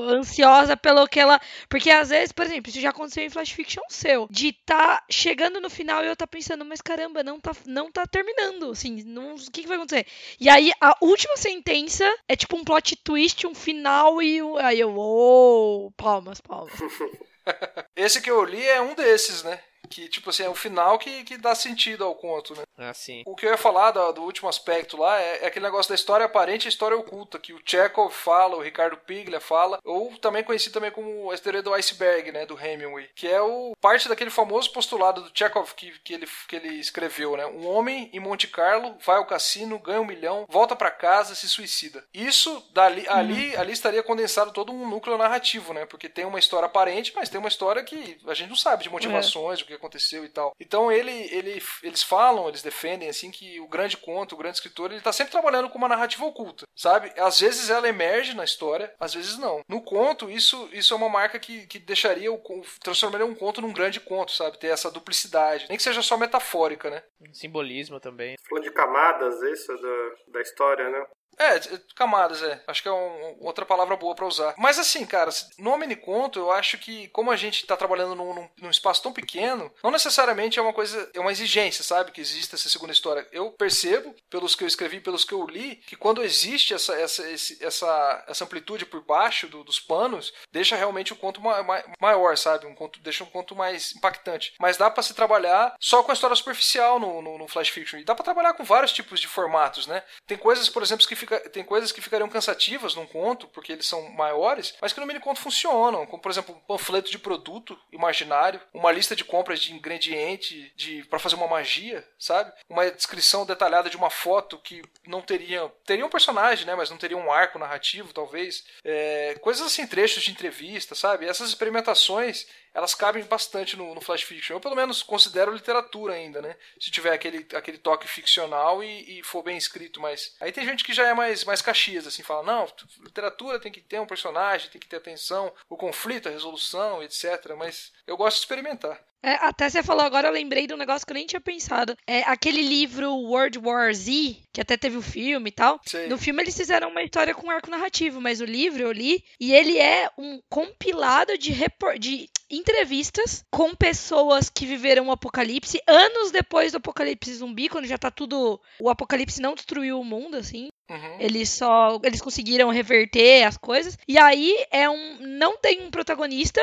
ansiosa 0.08 0.76
pelo 0.76 1.06
que 1.06 1.20
ela. 1.20 1.40
Porque 1.68 1.90
às 1.90 2.08
vezes, 2.08 2.32
por 2.32 2.44
exemplo, 2.44 2.70
isso 2.70 2.80
já 2.80 2.90
aconteceu 2.90 3.24
em 3.24 3.30
flash 3.30 3.50
fiction 3.50 3.82
seu, 3.88 4.26
de 4.30 4.52
tá 4.52 5.04
chegando 5.10 5.60
no 5.60 5.70
final 5.70 6.04
e 6.04 6.08
eu 6.08 6.16
tá 6.16 6.26
pensando, 6.26 6.64
mas 6.64 6.80
caramba, 6.80 7.22
não 7.22 7.40
tá, 7.40 7.52
não 7.66 7.90
tá 7.90 8.06
terminando, 8.06 8.70
assim, 8.70 9.02
não, 9.04 9.34
o 9.34 9.50
que, 9.50 9.62
que 9.62 9.68
vai 9.68 9.76
acontecer? 9.76 10.06
E 10.40 10.48
aí 10.48 10.72
a 10.80 10.96
última 11.00 11.36
sentença 11.36 12.04
é 12.28 12.36
tipo 12.36 12.56
um 12.56 12.64
plot 12.64 12.96
twist, 12.96 13.46
um 13.46 13.54
final 13.54 14.22
e 14.22 14.40
aí 14.60 14.80
eu, 14.80 14.92
oh, 15.18 15.92
palmas, 15.96 16.40
palmas. 16.40 16.74
Esse 17.96 18.20
que 18.20 18.30
eu 18.30 18.44
li 18.44 18.66
é 18.66 18.80
um 18.80 18.94
desses, 18.94 19.42
né? 19.42 19.60
Que, 19.86 20.08
tipo 20.08 20.30
assim, 20.30 20.44
é 20.44 20.48
o 20.48 20.54
final 20.54 20.98
que, 20.98 21.24
que 21.24 21.36
dá 21.36 21.54
sentido 21.54 22.04
ao 22.04 22.14
conto, 22.14 22.54
né? 22.54 22.64
Ah, 22.76 22.92
sim. 22.92 23.22
O 23.26 23.34
que 23.34 23.46
eu 23.46 23.50
ia 23.50 23.56
falar 23.56 23.90
do, 23.90 24.12
do 24.12 24.22
último 24.22 24.48
aspecto 24.48 24.96
lá 24.96 25.20
é, 25.20 25.38
é, 25.42 25.46
aquele 25.46 25.64
negócio 25.64 25.88
da 25.88 25.94
história 25.94 26.26
aparente 26.26 26.66
e 26.66 26.68
história 26.68 26.96
oculta, 26.96 27.38
que 27.38 27.52
o 27.52 27.60
Chekhov 27.64 28.12
fala, 28.12 28.56
o 28.56 28.62
Ricardo 28.62 28.96
Piglia 28.96 29.40
fala, 29.40 29.80
ou 29.84 30.16
também 30.18 30.44
conhecido 30.44 30.74
também 30.74 30.90
como 30.90 31.30
a 31.30 31.38
teoria 31.38 31.62
do 31.62 31.72
iceberg, 31.74 32.32
né, 32.32 32.44
do 32.46 32.58
Hemingway, 32.58 33.08
que 33.14 33.26
é 33.26 33.40
o 33.40 33.74
parte 33.80 34.08
daquele 34.08 34.30
famoso 34.30 34.72
postulado 34.72 35.22
do 35.22 35.30
Chekhov 35.32 35.72
que, 35.74 35.92
que, 36.00 36.14
ele, 36.14 36.26
que 36.48 36.56
ele 36.56 36.68
escreveu, 36.80 37.36
né? 37.36 37.46
Um 37.46 37.66
homem 37.66 38.10
em 38.12 38.20
Monte 38.20 38.46
Carlo 38.48 38.96
vai 39.04 39.16
ao 39.16 39.26
cassino, 39.26 39.78
ganha 39.78 40.00
um 40.00 40.04
milhão, 40.04 40.46
volta 40.48 40.74
para 40.76 40.90
casa, 40.90 41.34
se 41.34 41.48
suicida. 41.48 42.04
Isso, 42.12 42.64
dali, 42.72 43.06
ali, 43.08 43.54
uhum. 43.54 43.60
ali 43.60 43.72
estaria 43.72 44.02
condensado 44.02 44.52
todo 44.52 44.72
um 44.72 44.88
núcleo 44.88 45.18
narrativo, 45.18 45.72
né? 45.72 45.86
Porque 45.86 46.08
tem 46.08 46.24
uma 46.24 46.38
história 46.38 46.66
aparente, 46.66 47.12
mas 47.14 47.28
tem 47.28 47.38
uma 47.38 47.48
história 47.48 47.82
que 47.82 48.18
a 48.26 48.34
gente 48.34 48.48
não 48.48 48.56
sabe 48.56 48.82
de 48.82 48.90
motivações, 48.90 49.60
é. 49.60 49.62
o 49.62 49.66
que 49.66 49.75
aconteceu 49.76 50.24
e 50.24 50.28
tal. 50.28 50.52
Então 50.58 50.90
ele, 50.90 51.12
ele, 51.34 51.62
eles 51.82 52.02
falam, 52.02 52.48
eles 52.48 52.62
defendem 52.62 53.08
assim 53.08 53.30
que 53.30 53.60
o 53.60 53.68
grande 53.68 53.96
conto, 53.96 54.34
o 54.34 54.38
grande 54.38 54.56
escritor, 54.56 54.90
ele 54.90 55.00
tá 55.00 55.12
sempre 55.12 55.32
trabalhando 55.32 55.68
com 55.68 55.78
uma 55.78 55.88
narrativa 55.88 56.24
oculta, 56.24 56.66
sabe? 56.74 57.12
Às 57.16 57.40
vezes 57.40 57.70
ela 57.70 57.88
emerge 57.88 58.34
na 58.34 58.44
história, 58.44 58.92
às 58.98 59.14
vezes 59.14 59.38
não. 59.38 59.62
No 59.68 59.80
conto, 59.80 60.30
isso, 60.30 60.68
isso 60.72 60.92
é 60.92 60.96
uma 60.96 61.08
marca 61.08 61.38
que, 61.38 61.66
que 61.66 61.78
deixaria 61.78 62.32
o 62.32 62.40
transformaria 62.82 63.26
um 63.26 63.34
conto 63.34 63.60
num 63.60 63.72
grande 63.72 64.00
conto, 64.00 64.32
sabe? 64.32 64.58
Ter 64.58 64.68
essa 64.68 64.90
duplicidade, 64.90 65.66
nem 65.68 65.76
que 65.76 65.82
seja 65.82 66.02
só 66.02 66.16
metafórica, 66.16 66.90
né? 66.90 67.02
Simbolismo 67.32 68.00
também. 68.00 68.36
Falando 68.48 68.64
de 68.64 68.72
camadas, 68.72 69.42
isso 69.42 69.74
da, 69.76 70.32
da 70.32 70.40
história, 70.40 70.88
né? 70.88 71.06
É, 71.38 71.60
camadas, 71.94 72.42
é. 72.42 72.62
Acho 72.66 72.82
que 72.82 72.88
é 72.88 72.92
um, 72.92 73.36
outra 73.40 73.66
palavra 73.66 73.96
boa 73.96 74.14
para 74.14 74.26
usar. 74.26 74.54
Mas 74.56 74.78
assim, 74.78 75.04
cara, 75.04 75.30
no 75.58 75.76
mini 75.76 75.96
conto, 75.96 76.38
eu 76.38 76.50
acho 76.50 76.78
que 76.78 77.08
como 77.08 77.30
a 77.30 77.36
gente 77.36 77.66
tá 77.66 77.76
trabalhando 77.76 78.14
num, 78.14 78.48
num, 78.60 78.70
espaço 78.70 79.02
tão 79.02 79.12
pequeno, 79.12 79.72
não 79.82 79.90
necessariamente 79.90 80.58
é 80.58 80.62
uma 80.62 80.72
coisa, 80.72 81.10
é 81.12 81.20
uma 81.20 81.32
exigência, 81.32 81.84
sabe? 81.84 82.10
Que 82.10 82.20
exista 82.20 82.56
essa 82.56 82.68
segunda 82.68 82.92
história. 82.92 83.26
Eu 83.32 83.50
percebo, 83.50 84.14
pelos 84.30 84.54
que 84.54 84.64
eu 84.64 84.68
escrevi, 84.68 85.00
pelos 85.00 85.24
que 85.24 85.34
eu 85.34 85.46
li, 85.46 85.76
que 85.86 85.96
quando 85.96 86.22
existe 86.22 86.72
essa, 86.72 86.94
essa, 86.94 87.28
esse, 87.30 87.62
essa, 87.64 88.24
essa 88.26 88.44
amplitude 88.44 88.86
por 88.86 89.02
baixo 89.04 89.46
do, 89.48 89.62
dos 89.62 89.78
panos, 89.78 90.32
deixa 90.50 90.76
realmente 90.76 91.12
o 91.12 91.16
conto 91.16 91.40
ma, 91.40 91.62
ma, 91.62 91.82
maior, 92.00 92.36
sabe? 92.36 92.66
Um 92.66 92.74
conto, 92.74 93.00
deixa 93.00 93.24
um 93.24 93.28
conto 93.28 93.54
mais 93.54 93.94
impactante. 93.94 94.54
Mas 94.58 94.76
dá 94.76 94.90
para 94.90 95.02
se 95.02 95.14
trabalhar 95.14 95.74
só 95.78 96.02
com 96.02 96.10
a 96.10 96.14
história 96.14 96.36
superficial 96.36 96.98
no, 96.98 97.20
no, 97.20 97.38
no 97.38 97.48
Flash 97.48 97.68
Fiction. 97.68 97.98
E 97.98 98.04
dá 98.04 98.14
para 98.14 98.24
trabalhar 98.24 98.54
com 98.54 98.64
vários 98.64 98.92
tipos 98.92 99.20
de 99.20 99.28
formatos, 99.28 99.86
né? 99.86 100.02
Tem 100.26 100.38
coisas, 100.38 100.68
por 100.68 100.82
exemplo, 100.82 101.06
que 101.06 101.25
fica, 101.26 101.40
tem 101.50 101.64
coisas 101.64 101.90
que 101.90 102.00
ficariam 102.00 102.28
cansativas 102.28 102.94
num 102.94 103.06
conto, 103.06 103.48
porque 103.48 103.72
eles 103.72 103.86
são 103.86 104.08
maiores, 104.10 104.74
mas 104.80 104.92
que 104.92 105.00
no 105.00 105.06
mini 105.06 105.20
conto 105.20 105.40
funcionam. 105.40 106.06
Como, 106.06 106.22
por 106.22 106.30
exemplo, 106.30 106.54
um 106.54 106.60
panfleto 106.60 107.10
de 107.10 107.18
produto 107.18 107.78
imaginário, 107.92 108.60
uma 108.72 108.92
lista 108.92 109.16
de 109.16 109.24
compras 109.24 109.60
de 109.60 109.74
ingrediente 109.74 110.72
de 110.76 111.04
para 111.04 111.18
fazer 111.18 111.34
uma 111.34 111.48
magia, 111.48 112.06
sabe? 112.18 112.52
Uma 112.68 112.90
descrição 112.90 113.44
detalhada 113.44 113.90
de 113.90 113.96
uma 113.96 114.10
foto 114.10 114.58
que 114.58 114.82
não 115.06 115.20
teria. 115.20 115.70
Teria 115.84 116.06
um 116.06 116.10
personagem, 116.10 116.66
né? 116.66 116.74
Mas 116.74 116.90
não 116.90 116.96
teria 116.96 117.16
um 117.16 117.30
arco 117.30 117.58
narrativo, 117.58 118.12
talvez. 118.12 118.64
É, 118.84 119.34
coisas 119.40 119.66
assim, 119.66 119.86
trechos 119.86 120.22
de 120.22 120.30
entrevista, 120.30 120.94
sabe? 120.94 121.26
Essas 121.26 121.48
experimentações 121.48 122.46
elas 122.76 122.94
cabem 122.94 123.24
bastante 123.24 123.74
no, 123.74 123.94
no, 123.94 124.02
flash 124.02 124.22
fiction. 124.22 124.54
Eu, 124.54 124.60
pelo 124.60 124.76
menos, 124.76 125.02
considero 125.02 125.50
literatura 125.50 126.12
ainda, 126.12 126.42
né? 126.42 126.54
Se 126.78 126.90
tiver 126.90 127.10
aquele, 127.10 127.46
aquele 127.54 127.78
toque 127.78 128.06
ficcional 128.06 128.84
e, 128.84 129.18
e, 129.18 129.22
for 129.22 129.42
bem 129.42 129.56
escrito, 129.56 129.98
mas... 129.98 130.36
Aí 130.38 130.52
tem 130.52 130.66
gente 130.66 130.84
que 130.84 130.92
já 130.92 131.08
é 131.08 131.14
mais, 131.14 131.42
mais 131.42 131.62
caxias, 131.62 132.06
assim, 132.06 132.22
fala, 132.22 132.42
não, 132.42 132.68
literatura 133.00 133.58
tem 133.58 133.72
que 133.72 133.80
ter 133.80 133.98
um 133.98 134.06
personagem, 134.06 134.68
tem 134.68 134.78
que 134.80 134.86
ter 134.86 134.96
atenção, 134.96 135.50
o 135.70 135.76
conflito, 135.76 136.28
a 136.28 136.32
resolução, 136.32 137.02
etc. 137.02 137.54
Mas 137.56 137.92
eu 138.06 138.14
gosto 138.14 138.36
de 138.36 138.42
experimentar. 138.42 139.02
É, 139.22 139.32
até 139.40 139.68
você 139.68 139.82
falou 139.82 140.04
agora, 140.04 140.28
eu 140.28 140.32
lembrei 140.32 140.68
de 140.68 140.74
um 140.74 140.76
negócio 140.76 141.04
que 141.04 141.12
eu 141.12 141.16
nem 141.16 141.26
tinha 141.26 141.40
pensado. 141.40 141.96
É 142.06 142.22
aquele 142.22 142.62
livro 142.62 143.12
World 143.12 143.58
War 143.58 143.92
Z, 143.92 144.36
que 144.52 144.60
até 144.60 144.76
teve 144.76 144.96
o 144.96 145.02
filme 145.02 145.48
e 145.48 145.52
tal. 145.52 145.80
Sim. 145.84 146.06
No 146.06 146.16
filme 146.16 146.44
eles 146.44 146.56
fizeram 146.56 146.90
uma 146.90 147.02
história 147.02 147.34
com 147.34 147.50
arco 147.50 147.68
narrativo, 147.68 148.20
mas 148.20 148.40
o 148.40 148.44
livro 148.44 148.82
eu 148.82 148.92
li 148.92 149.24
e 149.40 149.52
ele 149.52 149.78
é 149.78 150.08
um 150.16 150.40
compilado 150.48 151.36
de, 151.36 151.52
de 151.98 152.30
entrevistas 152.50 153.44
com 153.50 153.74
pessoas 153.74 154.48
que 154.48 154.66
viveram 154.66 155.08
o 155.08 155.10
apocalipse 155.10 155.80
anos 155.86 156.30
depois 156.30 156.72
do 156.72 156.78
apocalipse 156.78 157.34
zumbi, 157.34 157.68
quando 157.68 157.86
já 157.86 157.98
tá 157.98 158.10
tudo. 158.10 158.60
O 158.80 158.88
apocalipse 158.88 159.40
não 159.40 159.54
destruiu 159.54 160.00
o 160.00 160.04
mundo, 160.04 160.36
assim. 160.36 160.68
Uhum. 160.90 161.20
Eles 161.20 161.48
só. 161.50 161.98
Eles 162.02 162.20
conseguiram 162.20 162.70
reverter 162.70 163.44
as 163.44 163.56
coisas. 163.56 163.98
E 164.06 164.18
aí 164.18 164.54
é 164.70 164.88
um. 164.88 165.18
Não 165.20 165.56
tem 165.58 165.82
um 165.82 165.90
protagonista 165.90 166.60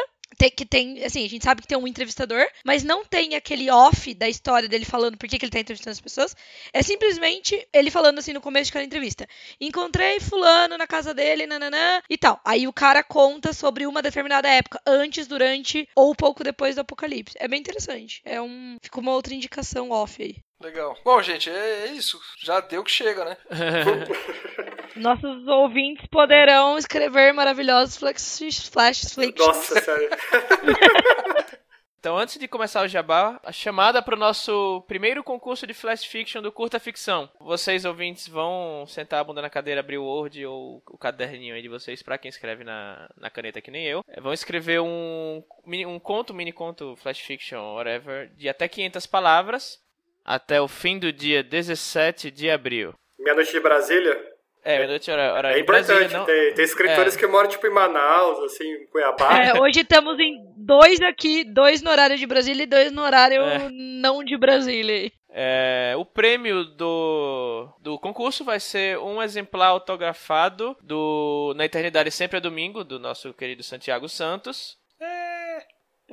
que 0.50 0.66
tem, 0.66 1.04
assim, 1.04 1.26
a 1.26 1.30
gente 1.30 1.44
sabe 1.44 1.62
que 1.62 1.68
tem 1.68 1.78
um 1.78 1.88
entrevistador, 1.88 2.46
mas 2.66 2.84
não 2.84 3.06
tem 3.06 3.36
aquele 3.36 3.70
off 3.70 4.14
da 4.14 4.28
história 4.28 4.68
dele 4.68 4.86
falando 4.86 5.18
por 5.18 5.28
que, 5.28 5.38
que 5.38 5.46
ele 5.46 5.52
tá 5.52 5.60
entrevistando 5.60 5.94
as 5.94 6.02
pessoas. 6.02 6.36
É 6.72 6.82
simplesmente 6.82 7.68
ele 7.74 7.92
falando 7.92 8.20
assim 8.20 8.34
no 8.34 8.42
começo 8.42 8.66
de 8.66 8.74
cada 8.74 8.86
entrevista. 8.86 9.28
Encontrei 9.60 10.20
fulano 10.20 10.78
na 10.78 10.88
casa 10.88 11.14
dele, 11.14 11.48
nananã, 11.48 12.02
e 12.10 12.18
tal. 12.18 12.40
Aí 12.46 12.68
o 12.68 12.74
cara 12.74 13.04
conta 13.04 13.54
sobre 13.54 13.86
uma 13.86 14.02
determinada 14.02 14.48
época, 14.48 14.82
antes, 14.86 15.28
durante 15.28 15.88
ou 15.96 16.16
pouco 16.16 16.44
depois 16.44 16.76
do 16.76 16.82
apocalipse. 16.82 17.36
É 17.40 17.48
bem 17.48 17.60
interessante. 17.60 18.22
É 18.26 18.42
um. 18.42 18.78
Fica 18.82 19.00
uma 19.00 19.14
outra 19.14 19.34
indicação 19.34 19.92
off 19.92 20.22
aí. 20.22 20.38
Legal. 20.62 20.98
Bom, 21.04 21.22
gente, 21.22 21.50
é, 21.50 21.88
é 21.88 21.92
isso. 21.92 22.20
Já 22.42 22.62
deu 22.62 22.84
que 22.84 22.92
chega, 22.92 23.26
né? 23.26 23.38
Nossos 24.96 25.48
ouvintes 25.48 26.06
poderão 26.08 26.78
escrever 26.78 27.34
maravilhosos 27.34 27.98
flash, 27.98 28.70
flash 28.70 29.14
flicks. 29.14 29.46
Nossa, 29.46 29.82
sério. 29.82 30.10
Então, 32.04 32.18
antes 32.18 32.38
de 32.38 32.50
começar 32.50 32.84
o 32.84 32.88
jabá, 32.90 33.40
a 33.46 33.54
chamada 33.54 34.02
para 34.02 34.14
o 34.14 34.20
nosso 34.20 34.84
primeiro 34.90 35.24
concurso 35.24 35.66
de 35.66 35.74
flash 35.74 36.04
fiction 36.04 36.42
do 36.42 36.52
Curta 36.52 36.78
Ficção. 36.78 37.30
Vocês, 37.40 37.86
ouvintes, 37.86 38.28
vão 38.28 38.86
sentar 38.86 39.22
a 39.22 39.24
bunda 39.24 39.42
na 39.42 39.50
cadeira, 39.50 39.80
abrir 39.80 40.00
o 40.00 40.04
Word 40.04 40.46
ou 40.46 40.84
o 40.86 40.98
caderninho 40.98 41.56
aí 41.56 41.62
de 41.62 41.70
vocês, 41.70 42.04
para 42.04 42.18
quem 42.18 42.28
escreve 42.28 42.66
na, 42.66 43.10
na 43.16 43.30
caneta 43.30 43.62
que 43.62 43.72
nem 43.72 43.86
eu. 43.86 44.04
Vão 44.22 44.34
escrever 44.34 44.82
um, 44.82 45.42
um 45.66 45.98
conto, 45.98 46.34
mini 46.34 46.52
conto, 46.52 46.94
flash 46.98 47.22
fiction, 47.22 47.76
whatever, 47.76 48.30
de 48.36 48.50
até 48.50 48.68
500 48.68 49.06
palavras, 49.06 49.80
até 50.26 50.60
o 50.60 50.68
fim 50.68 51.00
do 51.00 51.10
dia 51.10 51.42
17 51.42 52.30
de 52.32 52.50
abril. 52.52 52.94
Meia-noite 53.18 53.54
de 53.54 53.62
Brasília? 53.62 54.33
É, 54.64 54.78
meia-noite 54.78 55.12
hora, 55.12 55.34
hora 55.34 55.58
É 55.58 55.60
importante, 55.60 56.14
não... 56.14 56.26
tem, 56.26 56.54
tem 56.54 56.64
escritores 56.64 57.16
É. 57.16 57.20
que 57.20 57.28
moram 57.28 57.50
tipo 57.50 57.68
em 57.68 57.70
Manaus, 57.70 58.40
assim, 58.46 58.64
em 58.64 58.88
Cuiabá. 58.88 59.38
É, 59.40 59.60
hoje 59.60 59.82
estamos 59.82 60.18
em 60.20 60.38
dois 60.56 61.02
aqui, 61.02 61.44
dois 61.44 61.82
no 61.82 61.92
horário 61.92 62.18
de 62.18 62.26
Brasília 62.26 62.64
e 62.64 62.68
dois 62.68 62.92
no 62.92 63.02
horário 63.02 63.42
É. 63.42 63.70
não 63.72 64.24
de 64.24 64.38
Brasília. 64.38 65.12
É, 65.36 65.96
o 65.98 66.06
prêmio 66.06 66.64
do, 66.64 67.68
do 67.82 67.98
concurso 68.00 68.44
vai 68.46 68.60
ser 68.60 69.00
um 69.00 69.22
exemplar 69.22 69.70
autografado 69.70 70.78
do 70.82 71.54
Na 71.58 71.66
Eternidade 71.66 72.12
Sempre 72.12 72.38
é 72.38 72.42
Domingo, 72.42 72.84
do 72.84 73.00
nosso 73.00 73.34
querido 73.34 73.64
Santiago 73.64 74.08
Santos. 74.08 74.78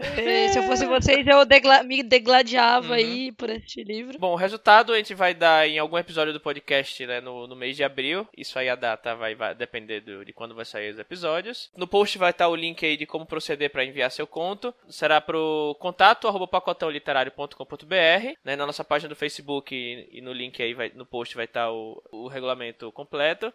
É, 0.00 0.48
Se 0.48 0.58
eu 0.58 0.62
fosse 0.64 0.86
vocês, 0.86 1.26
eu 1.26 1.44
degla- 1.44 1.82
me 1.82 2.02
degladiava 2.02 2.88
Uhum. 2.88 2.92
aí 2.94 3.32
por 3.32 3.50
este 3.50 3.82
livro. 3.84 4.18
Bom, 4.18 4.32
o 4.32 4.36
resultado 4.36 4.92
a 4.92 4.96
gente 4.96 5.14
vai 5.14 5.34
dar 5.34 5.68
em 5.68 5.78
algum 5.78 5.98
episódio 5.98 6.32
do 6.32 6.40
podcast 6.40 7.06
né, 7.06 7.20
no, 7.20 7.46
no 7.46 7.54
mês 7.54 7.76
de 7.76 7.84
abril. 7.84 8.26
Isso 8.36 8.58
aí 8.58 8.68
a 8.68 8.74
data 8.74 9.14
vai, 9.14 9.34
vai 9.34 9.54
depender 9.54 10.00
do- 10.00 10.24
de 10.24 10.32
quando 10.32 10.54
vai 10.54 10.64
sair 10.64 10.90
os 10.90 10.98
episódios. 10.98 11.70
No 11.76 11.86
post 11.86 12.16
vai 12.18 12.30
estar 12.30 12.48
o 12.48 12.56
link 12.56 12.84
aí 12.84 12.96
de 12.96 13.06
como 13.06 13.26
proceder 13.26 13.70
para 13.70 13.84
enviar 13.84 14.10
seu 14.10 14.26
conto. 14.26 14.74
Será 14.88 15.20
pro 15.20 15.76
contato 15.78 16.26
arroba 16.28 16.46
pacotãoliterário.com.br. 16.48 18.34
Né, 18.44 18.56
na 18.56 18.66
nossa 18.66 18.84
página 18.84 19.08
do 19.08 19.16
Facebook 19.16 19.74
e, 19.74 20.08
e 20.18 20.20
no 20.20 20.32
link 20.32 20.62
aí 20.62 20.74
vai, 20.74 20.90
no 20.94 21.04
post 21.06 21.34
vai 21.36 21.44
estar 21.44 21.70
o, 21.70 22.02
o 22.10 22.28
regulamento 22.28 22.90
completo. 22.92 23.52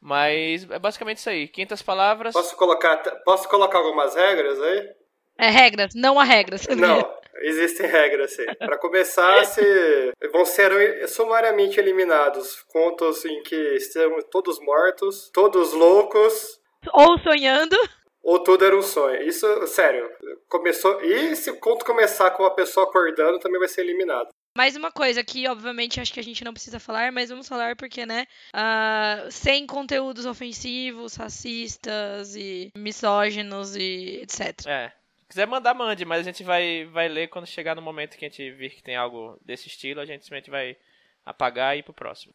Mas 0.00 0.68
é 0.70 0.78
basicamente 0.78 1.18
isso 1.18 1.30
aí. 1.30 1.48
500 1.48 1.82
palavras. 1.82 2.32
Posso 2.34 2.56
colocar, 2.56 2.96
posso 3.24 3.48
colocar 3.48 3.78
algumas 3.78 4.14
regras 4.14 4.60
aí? 4.60 4.88
É 5.38 5.48
regras, 5.50 5.92
não 5.94 6.18
há 6.18 6.24
regras. 6.24 6.66
Não, 6.68 7.06
existem 7.42 7.86
regras, 7.86 8.34
sim. 8.34 8.46
Para 8.58 8.78
começar, 8.78 9.44
se 9.46 9.62
vão 10.32 10.44
ser 10.44 11.06
sumariamente 11.08 11.78
eliminados 11.78 12.62
contos 12.68 13.24
em 13.24 13.42
que 13.42 13.56
estão 13.74 14.18
todos 14.30 14.58
mortos, 14.60 15.30
todos 15.32 15.72
loucos, 15.72 16.58
Ou 16.92 17.18
sonhando. 17.18 17.76
ou 18.22 18.38
tudo 18.42 18.64
era 18.64 18.76
um 18.76 18.82
sonho. 18.82 19.22
Isso, 19.22 19.66
sério, 19.66 20.08
começou. 20.48 21.02
E 21.02 21.36
se 21.36 21.50
o 21.50 21.58
conto 21.60 21.84
começar 21.84 22.30
com 22.30 22.44
a 22.44 22.50
pessoa 22.54 22.86
acordando, 22.86 23.38
também 23.38 23.58
vai 23.58 23.68
ser 23.68 23.82
eliminado. 23.82 24.28
Mais 24.56 24.74
uma 24.74 24.90
coisa 24.90 25.22
que, 25.22 25.46
obviamente, 25.46 26.00
acho 26.00 26.14
que 26.14 26.20
a 26.20 26.24
gente 26.24 26.42
não 26.42 26.54
precisa 26.54 26.80
falar, 26.80 27.12
mas 27.12 27.28
vamos 27.28 27.46
falar 27.46 27.76
porque, 27.76 28.06
né? 28.06 28.24
ah, 28.54 29.26
sem 29.30 29.66
conteúdos 29.66 30.24
ofensivos, 30.24 31.14
racistas 31.14 32.34
e 32.34 32.70
misóginos 32.74 33.76
e 33.76 34.20
etc. 34.22 34.66
É. 34.66 34.92
Se 35.26 35.30
quiser 35.30 35.46
mandar, 35.46 35.74
mande, 35.74 36.04
mas 36.04 36.20
a 36.20 36.22
gente 36.22 36.44
vai, 36.44 36.84
vai 36.84 37.08
ler 37.08 37.28
quando 37.28 37.46
chegar 37.46 37.74
no 37.74 37.82
momento 37.82 38.16
que 38.16 38.24
a 38.24 38.28
gente 38.28 38.50
vir 38.52 38.70
que 38.70 38.82
tem 38.82 38.94
algo 38.94 39.36
desse 39.44 39.66
estilo, 39.66 40.00
a 40.00 40.04
gente 40.04 40.24
simplesmente 40.24 40.50
vai 40.50 40.76
apagar 41.24 41.76
e 41.76 41.80
ir 41.80 41.82
pro 41.82 41.92
próximo. 41.92 42.32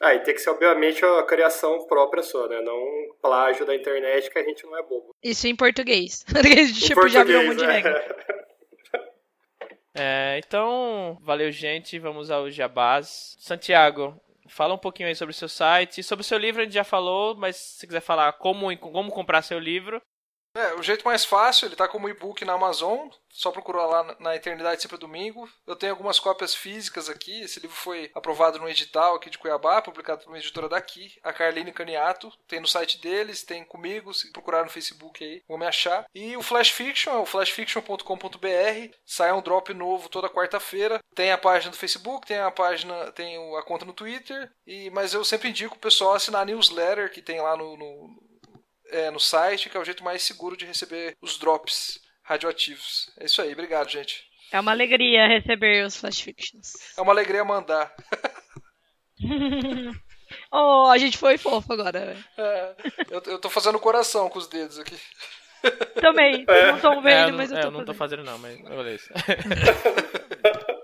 Ah, 0.00 0.14
e 0.14 0.20
tem 0.20 0.32
que 0.32 0.40
ser, 0.40 0.48
obviamente, 0.48 1.04
a 1.04 1.22
criação 1.24 1.86
própria 1.86 2.22
sua, 2.22 2.48
né? 2.48 2.62
Não 2.62 2.74
um 2.74 3.14
plágio 3.20 3.66
da 3.66 3.74
internet, 3.74 4.30
que 4.30 4.38
a 4.38 4.42
gente 4.42 4.64
não 4.64 4.78
é 4.78 4.82
bobo. 4.82 5.14
Isso 5.22 5.46
em 5.46 5.54
português. 5.54 6.24
Em 6.42 6.72
tipo, 6.72 7.06
já 7.06 7.22
virou 7.22 7.42
um 7.42 7.46
monte 7.48 7.58
de 7.58 7.66
né? 7.66 7.82
É, 9.94 10.40
então, 10.42 11.18
valeu, 11.20 11.52
gente. 11.52 11.98
Vamos 11.98 12.30
ao 12.30 12.50
jabás. 12.50 13.36
Santiago, 13.38 14.18
fala 14.48 14.72
um 14.72 14.78
pouquinho 14.78 15.08
aí 15.08 15.14
sobre 15.14 15.32
o 15.32 15.36
seu 15.36 15.48
site. 15.48 16.02
Sobre 16.02 16.22
o 16.22 16.24
seu 16.24 16.38
livro 16.38 16.62
a 16.62 16.64
gente 16.64 16.72
já 16.72 16.84
falou, 16.84 17.36
mas 17.36 17.56
se 17.56 17.86
quiser 17.86 18.00
falar 18.00 18.32
como, 18.34 18.74
como 18.78 19.10
comprar 19.10 19.42
seu 19.42 19.58
livro. 19.58 20.00
É, 20.60 20.74
o 20.74 20.82
jeito 20.82 21.04
mais 21.04 21.24
fácil, 21.24 21.66
ele 21.66 21.76
tá 21.76 21.88
como 21.88 22.08
e-book 22.08 22.44
na 22.44 22.52
Amazon, 22.54 23.08
só 23.28 23.50
procurar 23.50 23.86
lá 23.86 24.16
na- 24.18 24.34
Eternidade 24.36 24.82
Sempre 24.82 24.96
é 24.96 25.00
Domingo. 25.00 25.48
Eu 25.66 25.76
tenho 25.76 25.92
algumas 25.92 26.18
cópias 26.18 26.54
físicas 26.54 27.08
aqui, 27.08 27.42
esse 27.42 27.60
livro 27.60 27.76
foi 27.76 28.10
aprovado 28.14 28.58
no 28.58 28.68
edital 28.68 29.14
aqui 29.14 29.30
de 29.30 29.38
Cuiabá, 29.38 29.80
publicado 29.80 30.22
por 30.22 30.30
uma 30.30 30.38
editora 30.38 30.68
daqui, 30.68 31.12
a 31.22 31.32
Carline 31.32 31.72
Caniato, 31.72 32.32
tem 32.48 32.60
no 32.60 32.66
site 32.66 33.00
deles, 33.00 33.42
tem 33.44 33.64
comigo, 33.64 34.12
se 34.12 34.32
procurar 34.32 34.64
no 34.64 34.70
Facebook 34.70 35.24
aí, 35.24 35.42
vão 35.48 35.56
me 35.58 35.66
achar. 35.66 36.04
E 36.14 36.36
o 36.36 36.42
Flash 36.42 36.70
Fiction 36.70 37.12
é 37.12 37.18
o 37.18 37.26
flashfiction.com.br, 37.26 38.94
sai 39.06 39.32
um 39.32 39.42
drop 39.42 39.72
novo 39.74 40.08
toda 40.08 40.28
quarta-feira, 40.28 41.00
tem 41.14 41.32
a 41.32 41.38
página 41.38 41.70
do 41.70 41.76
Facebook, 41.76 42.26
tem 42.26 42.38
a 42.38 42.50
página, 42.50 43.12
tem 43.12 43.36
a 43.56 43.62
conta 43.62 43.84
no 43.84 43.92
Twitter, 43.92 44.50
e 44.66 44.90
mas 44.90 45.14
eu 45.14 45.24
sempre 45.24 45.48
indico 45.48 45.76
o 45.76 45.80
pessoal 45.80 46.14
assinar 46.14 46.42
a 46.42 46.44
newsletter 46.44 47.10
que 47.12 47.22
tem 47.22 47.40
lá 47.40 47.56
no- 47.56 47.76
no, 47.76 48.29
é, 48.92 49.10
no 49.10 49.20
site, 49.20 49.68
que 49.68 49.76
é 49.76 49.80
o 49.80 49.84
jeito 49.84 50.02
mais 50.04 50.22
seguro 50.22 50.56
de 50.56 50.64
receber 50.64 51.16
os 51.20 51.38
drops 51.38 51.98
radioativos. 52.22 53.10
É 53.18 53.24
isso 53.26 53.40
aí, 53.42 53.52
obrigado, 53.52 53.88
gente. 53.90 54.24
É 54.52 54.58
uma 54.60 54.72
alegria 54.72 55.26
receber 55.28 55.84
os 55.86 55.96
Flash 55.96 56.20
Fictions. 56.20 56.72
É 56.96 57.00
uma 57.00 57.12
alegria 57.12 57.44
mandar. 57.44 57.94
oh, 60.52 60.86
a 60.90 60.98
gente 60.98 61.16
foi 61.18 61.38
fofo 61.38 61.72
agora. 61.72 62.16
É, 62.36 62.74
eu, 63.10 63.22
eu 63.26 63.38
tô 63.38 63.48
fazendo 63.48 63.78
coração 63.78 64.28
com 64.28 64.38
os 64.38 64.48
dedos 64.48 64.78
aqui. 64.78 64.96
Também. 66.00 66.44
Vocês 66.44 66.66
não 66.68 66.76
estão 66.76 66.92
É, 66.94 67.00
vendo, 67.02 67.26
eu 67.26 67.30
não, 67.32 67.36
mas 67.36 67.50
eu 67.52 67.58
é, 67.58 67.60
tô 67.60 67.66
eu 67.68 67.70
não 67.72 67.84
tô 67.84 67.94
fazendo. 67.94 68.24
não, 68.24 68.38
mas 68.38 68.58
beleza. 68.60 69.08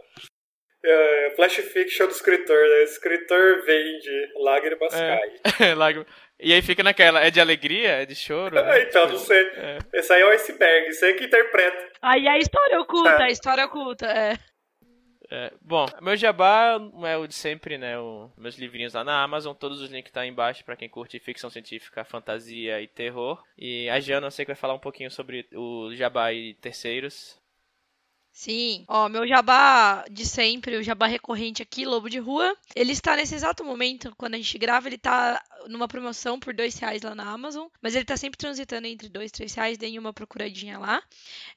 É, 0.89 1.33
flash 1.35 1.57
fiction 1.57 2.07
do 2.07 2.13
escritor, 2.13 2.57
né? 2.57 2.77
O 2.77 2.85
escritor 2.85 3.65
vende, 3.65 4.33
lágrimas 4.37 4.95
É. 4.95 5.19
caem. 5.57 5.75
Lágrima. 5.75 6.07
E 6.41 6.53
aí 6.53 6.63
fica 6.63 6.83
naquela, 6.83 7.21
é 7.21 7.31
de 7.31 7.41
alegria? 7.41 8.03
É 8.03 8.07
de 8.07 8.15
choro? 8.15 8.55
né? 8.55 8.83
então, 8.89 9.09
não 9.09 9.19
sei. 9.19 9.47
É. 9.57 9.79
Esse 9.93 10.13
aí 10.13 10.23
é 10.23 10.27
o 10.27 10.31
iceberg, 10.31 10.89
isso 10.91 11.05
aí 11.05 11.15
que 11.15 11.25
interpreta. 11.25 11.93
Aí 12.03 12.29
a 12.29 12.39
história 12.39 12.81
oculta, 12.81 13.11
É. 13.11 13.23
a 13.23 13.31
história 13.31 13.65
oculta, 13.65 14.07
é. 14.07 14.39
É, 15.29 15.53
bom, 15.61 15.87
meu 16.01 16.17
jabá 16.17 16.79
é 17.05 17.17
o 17.17 17.27
de 17.27 17.35
sempre, 17.35 17.77
né? 17.77 17.99
O, 17.99 18.31
meus 18.37 18.57
livrinhos 18.57 18.95
lá 18.95 19.03
na 19.03 19.23
Amazon, 19.23 19.55
todos 19.55 19.81
os 19.81 19.91
links 19.91 20.11
estão 20.11 20.21
tá 20.21 20.25
aí 20.25 20.29
embaixo 20.29 20.65
para 20.65 20.77
quem 20.77 20.89
curte 20.89 21.19
ficção 21.19 21.51
científica, 21.51 22.05
fantasia 22.05 22.81
e 22.81 22.87
terror. 22.87 23.43
E 23.59 23.89
a 23.91 23.99
Jana, 23.99 24.29
eu 24.29 24.31
sei 24.31 24.45
que 24.45 24.53
vai 24.53 24.57
falar 24.57 24.75
um 24.75 24.79
pouquinho 24.79 25.11
sobre 25.11 25.49
o 25.53 25.93
jabá 25.95 26.33
e 26.33 26.55
terceiros. 26.55 27.41
Sim. 28.37 28.85
Ó, 28.87 29.09
meu 29.09 29.27
jabá 29.27 30.05
de 30.11 30.27
sempre, 30.27 30.77
o 30.77 30.83
jabá 30.83 31.07
recorrente 31.07 31.63
aqui, 31.63 31.87
Lobo 31.87 32.11
de 32.11 32.19
Rua. 32.19 32.55
Ele 32.75 32.93
está 32.93 33.17
nesse 33.17 33.35
exato 33.35 33.65
momento, 33.65 34.15
quando 34.19 34.35
a 34.35 34.37
gente 34.37 34.59
grava, 34.59 34.87
ele 34.89 34.97
está 34.97 35.43
numa 35.69 35.89
promoção 35.89 36.39
por 36.39 36.53
dois 36.53 36.79
reais 36.79 37.01
lá 37.01 37.15
na 37.15 37.25
Amazon. 37.25 37.67
Mas 37.81 37.95
ele 37.95 38.03
está 38.03 38.15
sempre 38.15 38.37
transitando 38.37 38.87
entre 38.87 39.09
dois, 39.09 39.33
três 39.33 39.55
reais. 39.55 39.79
Deem 39.79 39.99
uma 39.99 40.13
procuradinha 40.13 40.79
lá. 40.79 41.03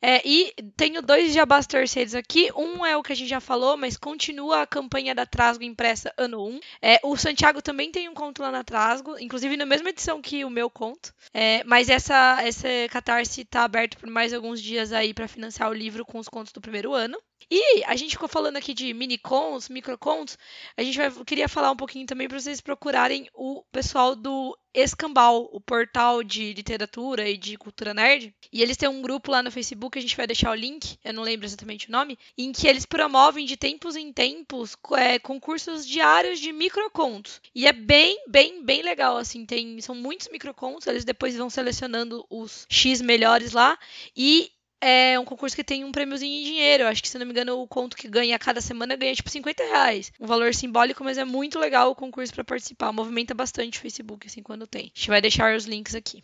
É, 0.02 0.22
e 0.26 0.54
tenho 0.78 1.02
dois 1.02 1.34
jabás 1.34 1.68
terceiros 1.68 2.16
aqui. 2.16 2.50
Um 2.56 2.86
é 2.86 2.96
o 2.96 3.04
que 3.04 3.12
a 3.12 3.16
gente 3.16 3.30
já 3.30 3.42
falou, 3.42 3.76
mas 3.76 3.98
continua 3.98 4.62
a 4.62 4.68
campanha 4.68 5.14
da 5.14 5.26
Trasgo 5.26 5.66
impressa 5.66 6.14
ano 6.16 6.48
1. 6.48 6.60
É, 6.82 7.00
o 7.04 7.18
Santiago 7.18 7.62
também 7.62 7.92
tem 7.92 8.08
um 8.08 8.14
conto 8.14 8.42
lá 8.42 8.52
na 8.52 8.64
Trasgo, 8.64 9.20
inclusive 9.20 9.58
na 9.58 9.66
mesma 9.66 9.90
edição 9.90 10.22
que 10.22 10.46
o 10.46 10.50
meu 10.50 10.70
conto. 10.70 11.14
É, 11.34 11.62
mas 11.66 11.90
essa, 11.90 12.42
essa 12.42 12.70
catarse 12.90 13.42
está 13.42 13.66
aberto 13.66 13.98
por 13.98 14.10
mais 14.10 14.34
alguns 14.34 14.62
dias 14.62 14.94
aí 14.94 15.14
para 15.14 15.28
financiar 15.28 15.70
o 15.70 15.74
livro 15.74 16.06
com 16.06 16.20
os 16.20 16.30
contos 16.30 16.54
do 16.54 16.69
primeiro 16.70 16.94
ano. 16.94 17.18
E 17.52 17.84
a 17.86 17.96
gente 17.96 18.12
ficou 18.12 18.30
falando 18.30 18.58
aqui 18.58 18.76
de 18.76 18.94
mini 18.94 19.18
cons, 19.18 19.70
microcons. 19.70 20.38
A 20.78 20.84
gente 20.84 20.98
vai, 20.98 21.10
queria 21.26 21.48
falar 21.48 21.72
um 21.72 21.76
pouquinho 21.76 22.06
também 22.06 22.28
para 22.28 22.40
vocês 22.40 22.62
procurarem 22.62 23.28
o 23.34 23.64
pessoal 23.72 24.16
do 24.16 24.56
Escambau, 24.72 25.50
o 25.52 25.60
portal 25.60 26.24
de 26.24 26.54
literatura 26.54 27.28
e 27.28 27.38
de 27.38 27.58
cultura 27.58 27.92
nerd. 27.92 28.36
E 28.54 28.62
eles 28.62 28.78
têm 28.78 28.88
um 28.88 29.02
grupo 29.02 29.32
lá 29.32 29.42
no 29.42 29.50
Facebook, 29.50 29.98
a 29.98 30.02
gente 30.02 30.16
vai 30.16 30.28
deixar 30.28 30.52
o 30.52 30.56
link, 30.56 31.00
eu 31.04 31.12
não 31.12 31.24
lembro 31.24 31.48
exatamente 31.48 31.90
o 31.90 31.92
nome, 31.92 32.20
em 32.38 32.52
que 32.52 32.68
eles 32.68 32.86
promovem 32.86 33.48
de 33.48 33.58
tempos 33.58 33.96
em 33.96 34.14
tempos 34.14 34.78
é, 34.96 35.18
concursos 35.18 35.88
diários 35.88 36.40
de 36.40 36.52
microcontos. 36.52 37.42
E 37.56 37.66
é 37.66 37.74
bem, 37.74 38.24
bem, 38.28 38.64
bem 38.64 38.84
legal, 38.84 39.18
assim, 39.18 39.44
tem, 39.44 39.82
são 39.82 39.96
muitos 39.96 40.28
microcontos, 40.28 40.86
eles 40.86 41.04
depois 41.04 41.36
vão 41.36 41.50
selecionando 41.50 42.24
os 42.30 42.68
X 42.70 43.02
melhores 43.02 43.54
lá. 43.54 43.76
E 44.16 44.52
é 44.82 45.20
um 45.20 45.26
concurso 45.26 45.56
que 45.56 45.64
tem 45.64 45.84
um 45.84 45.92
prêmiozinho 45.92 46.40
em 46.40 46.44
dinheiro. 46.44 46.88
Acho 46.88 47.02
que, 47.02 47.10
se 47.10 47.18
não 47.18 47.26
me 47.26 47.32
engano, 47.32 47.60
o 47.60 47.68
conto 47.68 47.98
que 47.98 48.08
ganha 48.08 48.36
a 48.36 48.40
cada 48.40 48.62
semana 48.62 48.96
ganha 48.96 49.14
tipo 49.14 49.30
50 49.30 49.64
reais. 49.64 50.12
Um 50.20 50.26
valor 50.26 50.54
simbólico, 50.54 51.04
mas 51.04 51.18
é 51.18 51.26
muito 51.26 51.60
legal 51.60 51.92
o 51.92 51.96
concurso 51.96 52.34
para 52.34 52.44
participar. 52.44 52.92
Movimenta 52.92 53.34
bastante 53.34 53.78
o 53.78 53.82
Facebook, 53.82 54.28
assim, 54.28 54.42
quando 54.42 54.68
tem. 54.68 54.92
A 54.96 55.00
gente 55.00 55.10
vai 55.10 55.22
deixar 55.22 55.56
os 55.56 55.66
links 55.66 55.96
aqui. 55.96 56.24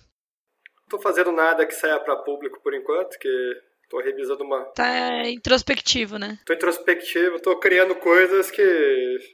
Não 0.81 0.97
tô 0.97 0.99
fazendo 0.99 1.31
nada 1.31 1.65
que 1.65 1.73
saia 1.73 1.99
para 1.99 2.15
público 2.17 2.61
por 2.61 2.73
enquanto, 2.73 3.17
que 3.17 3.61
Tô 3.95 4.01
revisando 4.01 4.43
uma. 4.43 4.65
Tá 4.75 5.25
introspectivo, 5.29 6.17
né? 6.17 6.37
Tô 6.45 6.53
introspectivo, 6.53 7.39
tô 7.39 7.57
criando 7.57 7.95
coisas 7.95 8.51
que 8.51 8.61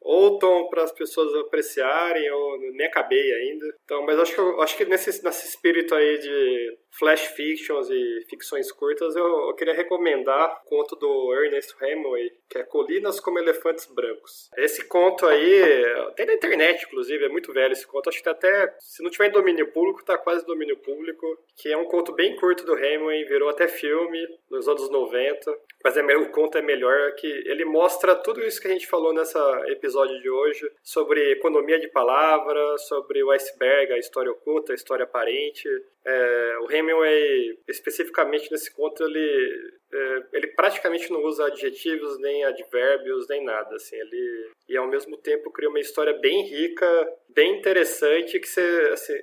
ou 0.03 0.35
estão 0.35 0.69
para 0.69 0.83
as 0.83 0.91
pessoas 0.91 1.33
apreciarem, 1.33 2.29
ou 2.29 2.59
nem 2.59 2.85
acabei 2.85 3.33
ainda. 3.33 3.65
Então, 3.83 4.05
mas 4.05 4.19
acho 4.19 4.35
que, 4.35 4.61
acho 4.61 4.77
que 4.77 4.85
nesse, 4.85 5.23
nesse 5.23 5.47
espírito 5.47 5.95
aí 5.95 6.19
de 6.19 6.77
flash 6.99 7.27
fictions 7.27 7.89
e 7.89 8.25
ficções 8.29 8.71
curtas, 8.71 9.15
eu, 9.15 9.25
eu 9.25 9.55
queria 9.55 9.73
recomendar 9.73 10.61
o 10.63 10.69
conto 10.69 10.95
do 10.95 11.33
Ernest 11.33 11.73
Hemingway, 11.81 12.29
que 12.47 12.59
é 12.59 12.63
Colinas 12.63 13.19
como 13.19 13.39
Elefantes 13.39 13.87
Brancos. 13.87 14.49
Esse 14.57 14.85
conto 14.87 15.25
aí, 15.25 15.83
tem 16.15 16.27
na 16.27 16.33
internet, 16.33 16.85
inclusive, 16.85 17.25
é 17.25 17.29
muito 17.29 17.51
velho 17.51 17.71
esse 17.71 17.87
conto. 17.87 18.09
Acho 18.09 18.21
que 18.21 18.29
até, 18.29 18.75
se 18.79 19.01
não 19.01 19.09
tiver 19.09 19.29
em 19.29 19.31
domínio 19.31 19.71
público, 19.71 20.05
tá 20.05 20.17
quase 20.17 20.45
domínio 20.45 20.77
público. 20.77 21.25
Que 21.55 21.69
é 21.69 21.77
um 21.77 21.85
conto 21.85 22.11
bem 22.13 22.35
curto 22.35 22.65
do 22.65 22.77
Hemingway, 22.77 23.23
virou 23.25 23.49
até 23.49 23.67
filme 23.67 24.19
nos 24.51 24.67
anos 24.67 24.89
90. 24.89 25.57
Mas 25.83 25.97
é, 25.97 26.01
o 26.17 26.31
conto 26.31 26.57
é 26.57 26.61
melhor 26.61 27.13
que 27.13 27.27
ele 27.27 27.65
mostra 27.65 28.15
tudo 28.15 28.43
isso 28.43 28.61
que 28.61 28.67
a 28.67 28.71
gente 28.71 28.87
falou 28.87 29.13
nesse 29.13 29.37
episódio 29.67 30.19
de 30.21 30.29
hoje 30.29 30.71
sobre 30.83 31.31
economia 31.31 31.79
de 31.79 31.87
palavra, 31.87 32.77
sobre 32.77 33.23
o 33.23 33.31
iceberg, 33.31 33.93
a 33.93 33.97
história 33.97 34.31
oculta, 34.31 34.73
a 34.73 34.75
história 34.75 35.03
aparente. 35.03 35.67
É, 36.05 36.57
o 36.61 36.71
Hemingway, 36.71 37.59
especificamente 37.67 38.51
nesse 38.51 38.73
conto, 38.73 39.03
ele, 39.03 39.71
é, 39.93 40.23
ele 40.33 40.47
praticamente 40.47 41.11
não 41.11 41.23
usa 41.23 41.45
adjetivos, 41.45 42.19
nem 42.19 42.43
advérbios, 42.43 43.27
nem 43.29 43.43
nada. 43.43 43.75
Assim, 43.75 43.95
ele, 43.95 44.51
e 44.67 44.77
ao 44.77 44.87
mesmo 44.87 45.17
tempo 45.17 45.51
cria 45.51 45.69
uma 45.69 45.79
história 45.79 46.13
bem 46.19 46.43
rica, 46.43 47.13
bem 47.29 47.59
interessante, 47.59 48.39
que 48.39 48.47
você, 48.47 48.89
assim, 48.91 49.13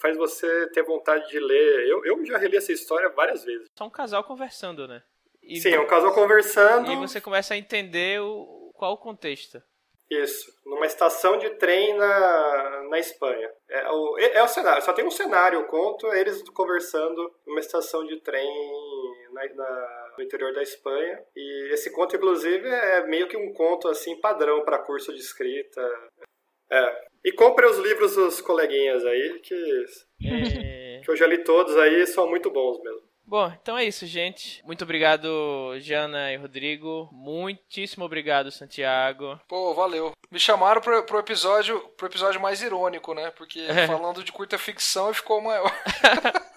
faz 0.00 0.16
você 0.16 0.68
ter 0.70 0.82
vontade 0.82 1.28
de 1.28 1.38
ler. 1.38 1.88
Eu, 1.88 2.04
eu 2.04 2.24
já 2.24 2.36
reli 2.36 2.56
essa 2.56 2.72
história 2.72 3.08
várias 3.10 3.44
vezes. 3.44 3.68
Só 3.78 3.86
um 3.86 3.90
casal 3.90 4.24
conversando, 4.24 4.88
né? 4.88 5.02
E, 5.42 5.60
Sim, 5.60 5.70
é 5.70 5.80
um 5.80 5.86
casal 5.86 6.12
conversando. 6.12 6.90
E 6.90 6.96
você 6.96 7.20
começa 7.20 7.54
a 7.54 7.56
entender 7.56 8.20
o, 8.20 8.72
qual 8.74 8.94
o 8.94 8.98
contexto. 8.98 9.62
Isso, 10.10 10.52
numa 10.66 10.86
estação 10.86 11.38
de 11.38 11.50
trem 11.50 11.96
na, 11.96 12.86
na 12.90 12.98
Espanha. 12.98 13.50
É 13.68 13.90
o, 13.90 14.18
é 14.18 14.42
o 14.42 14.48
cenário, 14.48 14.82
só 14.82 14.92
tem 14.92 15.04
um 15.04 15.10
cenário, 15.10 15.60
o 15.60 15.66
conto, 15.66 16.12
é 16.12 16.20
eles 16.20 16.42
conversando 16.50 17.34
numa 17.46 17.60
estação 17.60 18.04
de 18.04 18.20
trem 18.20 18.48
na, 19.32 19.46
na, 19.54 20.14
no 20.18 20.24
interior 20.24 20.52
da 20.52 20.62
Espanha. 20.62 21.22
E 21.34 21.72
esse 21.72 21.90
conto, 21.90 22.16
inclusive, 22.16 22.68
é 22.68 23.06
meio 23.06 23.26
que 23.28 23.36
um 23.36 23.52
conto 23.52 23.88
assim 23.88 24.20
padrão 24.20 24.62
para 24.62 24.78
curso 24.78 25.12
de 25.12 25.20
escrita. 25.20 25.80
É. 26.70 27.04
E 27.24 27.32
compre 27.32 27.66
os 27.66 27.78
livros 27.78 28.14
dos 28.14 28.40
coleguinhas 28.40 29.04
aí, 29.06 29.40
que, 29.40 29.84
é... 30.26 31.00
que 31.02 31.10
eu 31.10 31.16
já 31.16 31.26
li 31.26 31.42
todos 31.42 31.76
aí, 31.78 32.06
são 32.06 32.28
muito 32.28 32.50
bons 32.50 32.80
mesmo. 32.82 33.13
Bom, 33.26 33.50
então 33.60 33.76
é 33.76 33.84
isso, 33.84 34.06
gente. 34.06 34.62
Muito 34.64 34.84
obrigado, 34.84 35.28
Jana 35.80 36.32
e 36.32 36.36
Rodrigo. 36.36 37.08
Muitíssimo 37.10 38.04
obrigado, 38.04 38.50
Santiago. 38.50 39.40
Pô, 39.48 39.74
valeu. 39.74 40.12
Me 40.30 40.38
chamaram 40.38 40.80
pro, 40.80 41.02
pro 41.04 41.18
episódio 41.18 41.80
pro 41.96 42.06
episódio 42.06 42.40
mais 42.40 42.62
irônico, 42.62 43.14
né? 43.14 43.30
Porque 43.30 43.60
é. 43.60 43.86
falando 43.86 44.22
de 44.22 44.30
curta 44.30 44.58
ficção 44.58 45.12
ficou 45.14 45.40
maior. 45.40 45.72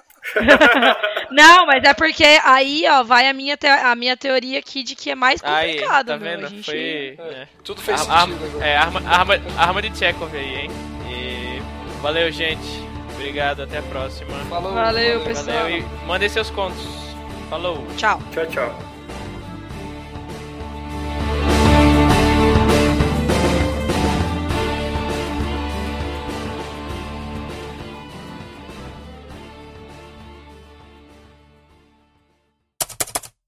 Não, 1.32 1.66
mas 1.66 1.84
é 1.84 1.94
porque 1.94 2.26
aí, 2.44 2.84
ó, 2.90 3.04
vai 3.04 3.30
a 3.30 3.34
minha, 3.34 3.56
te 3.56 3.68
a 3.68 3.96
minha 3.96 4.18
teoria 4.18 4.60
aqui 4.60 4.84
de 4.84 4.96
que 4.96 5.10
é 5.12 5.16
mais 5.16 5.42
complicado, 5.42 6.12
aí, 6.12 6.20
tá 6.20 6.24
meu. 6.24 6.38
Vendo? 6.38 6.50
Gente... 6.50 6.66
Foi, 6.66 7.18
é. 7.18 7.48
Tudo 7.64 7.82
fez 7.82 8.02
sentido. 8.02 8.62
é, 8.62 8.76
arma, 8.76 9.02
arma, 9.08 9.34
arma 9.58 9.82
de 9.82 9.98
Chekhov 9.98 10.36
aí, 10.36 10.56
hein? 10.56 10.70
E 11.10 12.02
valeu, 12.02 12.30
gente. 12.32 12.87
Obrigado, 13.18 13.64
até 13.64 13.80
a 13.80 13.84
próxima. 13.84 14.32
Falou. 14.50 14.74
Valeu, 14.74 15.22
pessoal. 15.22 15.64
Valeu 15.64 15.80
e 15.80 16.06
mandem 16.06 16.30
seus 16.30 16.50
contos. 16.52 16.86
Falou. 17.50 17.84
Tchau. 17.98 18.22
Tchau, 18.32 18.46
tchau. 18.46 18.97